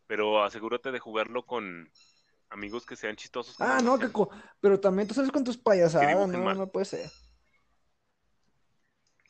[0.08, 1.90] Pero asegúrate de jugarlo con
[2.50, 3.60] amigos que sean chistosos.
[3.62, 3.98] Ah, no.
[3.98, 4.30] Caco.
[4.60, 6.58] Pero también tú sabes con tus payasadas, no, mal.
[6.58, 7.10] no puede ser.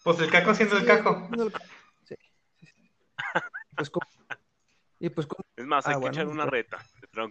[0.04, 1.30] Pues el caco haciendo el Sí, caco.
[1.34, 1.62] el ca-
[2.06, 2.16] sí,
[2.60, 2.91] sí, sí.
[3.76, 4.08] Pues como-
[4.99, 6.78] Y pues como- Es más, hay Ah, que bueno, echar una reta.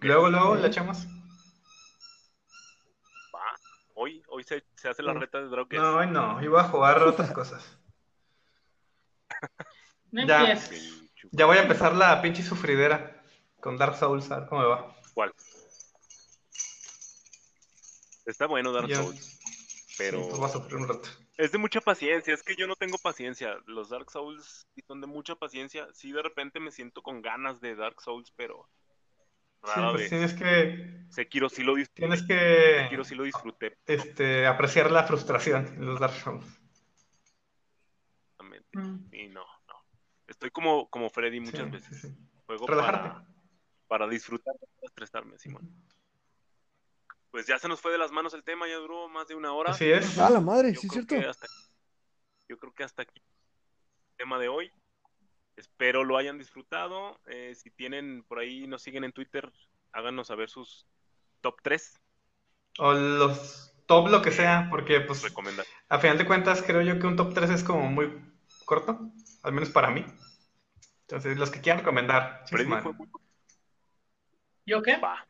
[0.01, 1.07] Luego, luego le echamos.
[3.35, 3.41] Va.
[3.95, 5.81] Hoy, hoy se, se hace la reta de Drogues.
[5.81, 7.79] No, hoy no, iba a jugar otras cosas.
[10.11, 10.41] No Ya.
[10.41, 10.99] empieces.
[11.31, 13.23] Ya voy a empezar la pinche sufridera
[13.61, 14.97] con Dark Souls, a ver cómo me va.
[15.15, 15.33] ¿Cuál?
[18.27, 18.93] Está bueno Dark.
[18.93, 19.39] Souls,
[19.99, 21.09] pero Sí, pues voy a sufrir un rato.
[21.37, 22.35] Es de mucha paciencia.
[22.35, 23.57] Es que yo no tengo paciencia.
[23.67, 25.89] Los Dark Souls son de mucha paciencia.
[25.93, 28.69] Sí, de repente me siento con ganas de Dark Souls, pero
[29.65, 30.11] Sí, rara pues vez.
[30.11, 32.03] tienes que, Sekiro sí lo disfruté.
[32.03, 33.79] tienes que Sekiro sí lo disfruté.
[33.87, 36.45] este, apreciar la frustración en los Dark Souls.
[38.25, 38.79] exactamente.
[38.79, 39.15] Mm.
[39.15, 39.75] Y no, no.
[40.27, 42.01] Estoy como, como Freddy muchas sí, veces.
[42.01, 42.09] sí.
[42.47, 43.11] juego Relajarte.
[43.11, 43.27] para,
[43.87, 45.69] para disfrutar, para estresarme, Simón.
[47.33, 49.53] Pues ya se nos fue de las manos el tema, ya duró más de una
[49.55, 49.71] hora.
[49.73, 50.19] Así es.
[50.19, 51.25] Ah, la madre, Yo sí, es creo cierto.
[51.25, 51.47] que hasta
[52.49, 54.71] yo creo que hasta aquí el tema de hoy.
[55.57, 57.19] Espero lo hayan disfrutado.
[57.27, 59.51] Eh, si tienen por ahí, nos siguen en Twitter,
[59.93, 60.87] háganos saber sus
[61.41, 61.99] top 3
[62.79, 65.83] O los top, lo que sea, porque pues recomendaciones.
[65.89, 68.13] a final de cuentas creo yo que un top 3 es como muy
[68.67, 68.99] corto,
[69.43, 70.05] al menos para mí.
[71.03, 72.45] Entonces, los que quieran recomendar.
[72.53, 72.67] Muy
[74.65, 74.97] ¿Yo qué?
[74.97, 75.27] va.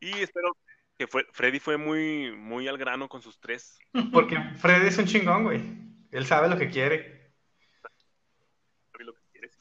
[0.00, 0.56] Y espero
[0.98, 3.78] que fue, Freddy fue muy, muy al grano con sus tres.
[4.12, 5.62] Porque Freddy es un chingón, güey.
[6.10, 7.32] Él sabe lo que quiere.
[8.90, 9.56] Freddy, lo que quieres.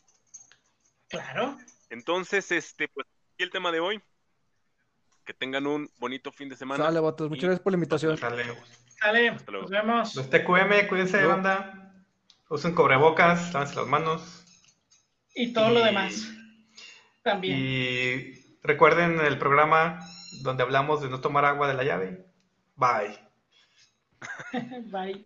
[1.10, 1.58] Claro.
[1.90, 3.06] Entonces, este, pues,
[3.38, 4.02] y el tema de hoy.
[5.26, 6.86] Que tengan un bonito fin de semana.
[6.86, 7.30] Sale, vatos.
[7.30, 8.18] Muchas gracias por la invitación.
[8.18, 8.46] Sale.
[8.98, 9.64] Sale, Hasta luego.
[9.64, 10.16] nos vemos.
[10.16, 11.28] Los TQM, cuídense, No.
[11.28, 11.94] banda.
[12.50, 14.46] Usen cobrebocas, lávense las manos.
[15.36, 16.32] Y todo lo demás.
[17.24, 17.58] También.
[17.60, 18.34] Y
[18.64, 20.00] recuerden el programa
[20.32, 22.26] donde hablamos de no tomar agua de la llave.
[22.76, 23.18] Bye.
[24.92, 25.26] Bye.